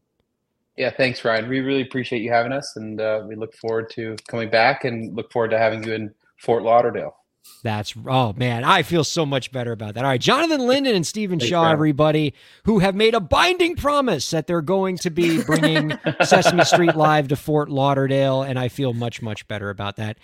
[0.77, 1.49] Yeah, thanks, Ryan.
[1.49, 5.15] We really appreciate you having us, and uh, we look forward to coming back and
[5.15, 7.15] look forward to having you in Fort Lauderdale.
[7.63, 10.05] That's oh man, I feel so much better about that.
[10.05, 12.35] All right, Jonathan Linden and Steven Thanks, Shaw, everybody,
[12.65, 17.29] who have made a binding promise that they're going to be bringing Sesame Street Live
[17.29, 20.19] to Fort Lauderdale, and I feel much much better about that.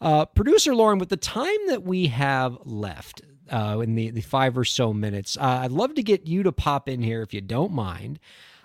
[0.00, 4.56] Uh, Producer Lauren, with the time that we have left uh, in the the five
[4.56, 7.40] or so minutes, uh, I'd love to get you to pop in here if you
[7.40, 8.20] don't mind.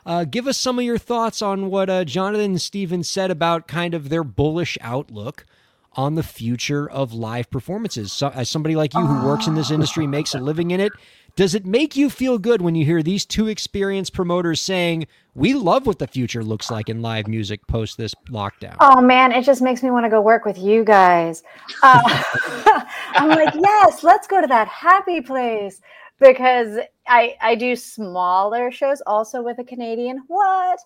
[0.05, 3.67] Uh, give us some of your thoughts on what uh, Jonathan and Steven said about
[3.67, 5.45] kind of their bullish outlook
[5.93, 8.11] on the future of live performances.
[8.11, 10.91] So, as somebody like you who works in this industry, makes a living in it,
[11.35, 15.53] does it make you feel good when you hear these two experienced promoters saying, "We
[15.53, 18.75] love what the future looks like in live music post this lockdown"?
[18.79, 21.43] Oh man, it just makes me want to go work with you guys.
[21.81, 22.01] Uh,
[23.13, 25.81] I'm like, yes, let's go to that happy place
[26.19, 30.23] because I I do smaller shows also with a Canadian.
[30.27, 30.79] What?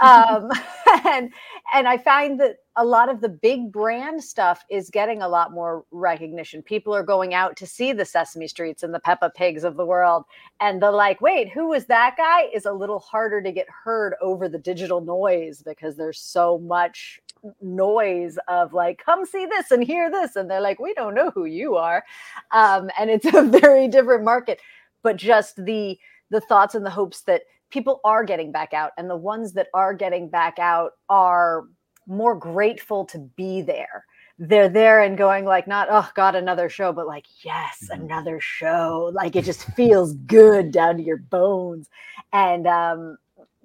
[0.00, 0.50] Um,
[1.04, 1.30] and
[1.74, 5.52] and I find that a lot of the big brand stuff is getting a lot
[5.52, 6.62] more recognition.
[6.62, 9.84] People are going out to see the Sesame Streets and the Peppa Pigs of the
[9.84, 10.24] world,
[10.60, 12.42] and the like, wait, who was that guy?
[12.54, 17.20] Is a little harder to get heard over the digital noise because there's so much
[17.60, 21.30] noise of like come see this and hear this and they're like we don't know
[21.30, 22.04] who you are
[22.50, 24.58] um, and it's a very different market
[25.04, 25.96] but just the
[26.30, 29.68] the thoughts and the hopes that people are getting back out and the ones that
[29.72, 31.64] are getting back out are
[32.08, 34.04] more grateful to be there.
[34.38, 39.10] They're there and going like not oh god another show but like yes another show.
[39.12, 41.88] Like it just feels good down to your bones.
[42.32, 43.18] And um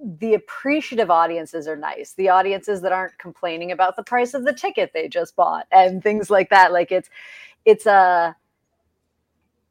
[0.04, 2.14] the appreciative audiences are nice.
[2.14, 6.04] The audiences that aren't complaining about the price of the ticket they just bought and
[6.04, 6.74] things like that.
[6.74, 7.10] Like it's
[7.66, 8.36] it's a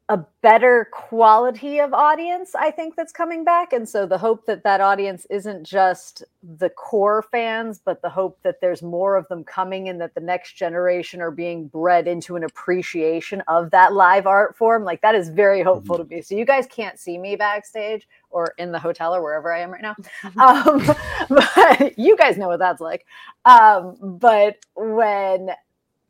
[0.09, 3.71] a better quality of audience i think that's coming back.
[3.73, 8.37] And so the hope that that audience isn't just the core fans but the hope
[8.43, 12.35] that there's more of them coming and that the next generation are being bred into
[12.35, 16.35] an appreciation of that live art form like that is very hopeful to me so
[16.35, 19.81] you guys can't see me backstage or in the hotel or wherever i am right
[19.81, 19.95] now.
[20.37, 20.85] Um,
[21.29, 23.05] but you guys know what that's like.
[23.45, 25.49] Um, but when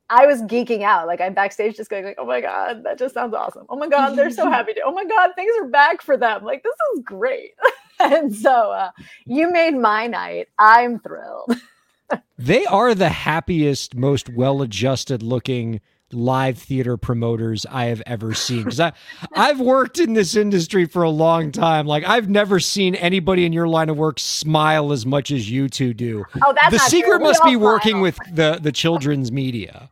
[0.09, 1.07] I was geeking out.
[1.07, 3.65] Like I'm backstage just going like, oh my God, that just sounds awesome.
[3.69, 6.43] Oh my God, they're so happy to, oh my God, things are back for them.
[6.43, 7.51] Like this is great.
[7.99, 8.91] and so uh,
[9.25, 10.49] you made my night.
[10.59, 11.59] I'm thrilled.
[12.37, 15.81] They are the happiest, most well-adjusted looking
[16.13, 18.63] live theater promoters I have ever seen.
[18.63, 18.93] Because I,
[19.33, 21.87] I've worked in this industry for a long time.
[21.87, 25.69] Like I've never seen anybody in your line of work smile as much as you
[25.69, 26.25] two do.
[26.45, 27.25] Oh, that's the secret true.
[27.25, 29.89] Must be working with the the children's media.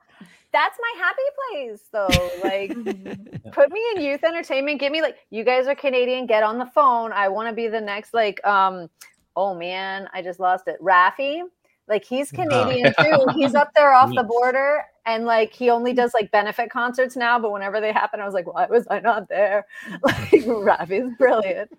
[0.54, 2.30] That's my happy place though.
[2.44, 2.74] Like
[3.54, 4.80] put me in youth entertainment.
[4.80, 7.12] Give me like you guys are Canadian, get on the phone.
[7.14, 8.90] I want to be the next like um
[9.36, 10.82] oh man, I just lost it.
[10.82, 11.42] Raffi.
[11.88, 13.26] Like he's Canadian too.
[13.36, 17.40] He's up there off the border and like he only does like benefit concerts now,
[17.40, 19.66] but whenever they happen, I was like, why was I not there?
[20.04, 21.72] Like Raffi's brilliant.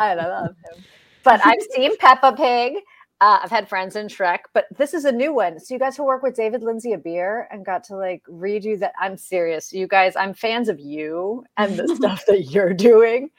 [0.00, 0.84] I love him.
[1.22, 2.82] But I've seen Peppa Pig.
[3.20, 5.58] Uh, I've had friends in Shrek, but this is a new one.
[5.58, 8.92] So you guys who work with David Lindsay-Abaire and got to like redo that.
[9.00, 10.16] I'm serious, you guys.
[10.16, 13.30] I'm fans of you and the stuff that you're doing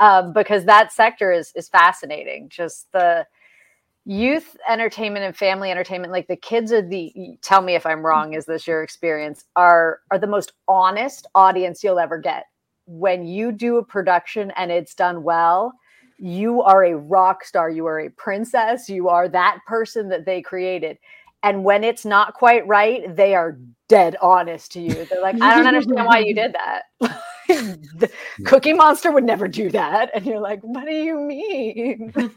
[0.00, 2.50] um, because that sector is is fascinating.
[2.50, 3.26] Just the
[4.04, 8.34] youth entertainment and family entertainment like the kids are the tell me if i'm wrong
[8.34, 12.46] is this your experience are are the most honest audience you'll ever get
[12.86, 15.72] when you do a production and it's done well
[16.22, 20.40] you are a rock star you are a princess you are that person that they
[20.40, 20.96] created.
[21.42, 23.58] And when it's not quite right they are
[23.88, 25.04] dead honest to you.
[25.06, 26.84] They're like i don't understand why you did that.
[27.48, 28.10] The
[28.46, 30.10] cookie monster would never do that.
[30.14, 32.14] And you're like what do you mean?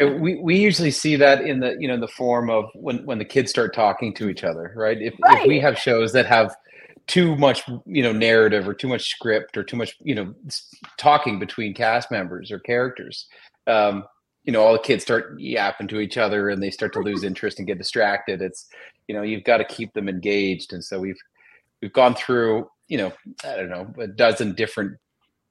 [0.00, 3.24] We we usually see that in the you know the form of when when the
[3.24, 4.96] kids start talking to each other right?
[5.00, 6.56] If, if we have shows that have
[7.06, 10.34] too much you know narrative or too much script or too much you know
[10.98, 13.26] talking between cast members or characters.
[13.66, 14.04] Um
[14.44, 17.24] you know all the kids start yapping to each other and they start to lose
[17.24, 18.42] interest and get distracted.
[18.42, 18.66] It's
[19.08, 20.72] you know you've got to keep them engaged.
[20.72, 21.18] And so we've
[21.80, 23.12] we've gone through you know
[23.44, 24.96] i don't know a dozen different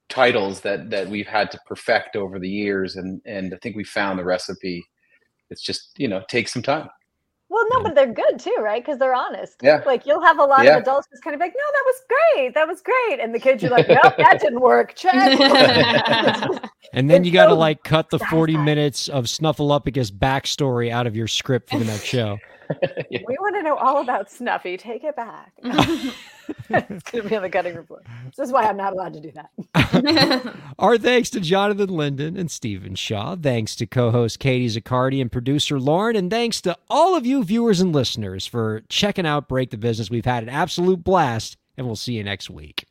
[0.08, 2.96] titles that that we've had to perfect over the years.
[2.98, 4.84] And and i think we found the recipe.
[5.50, 6.90] It's just you know takes some time
[7.50, 8.84] Well, no, but they're good too, right?
[8.84, 9.58] Because they're honest.
[9.62, 9.84] Yeah.
[9.86, 10.78] Like you'll have a lot Yeah.
[10.78, 12.54] of adults just kind of like, no, that was great.
[12.56, 13.20] That was great.
[13.20, 14.94] And the kids are like, nope, that didn't work.
[14.96, 15.40] Check.
[16.94, 20.92] And then It's you got to so like cut the 40 minutes of Snuffleupagus backstory
[20.92, 22.38] out of your script for the next show.
[23.12, 24.78] we want to know all about Snuffy.
[24.78, 25.52] Take it back.
[25.64, 28.02] it's going to be on the cutting room floor.
[28.36, 30.56] This is why I'm not allowed to do that.
[30.80, 33.36] Our thanks to Jonathan Linden and Steven Shaw.
[33.36, 36.16] Thanks to co host Katie Zaccardi and producer Lauren.
[36.16, 40.10] And thanks to all of you viewers and listeners for checking out Break the Business.
[40.10, 42.86] We've had an absolute blast, and we'll see you next week.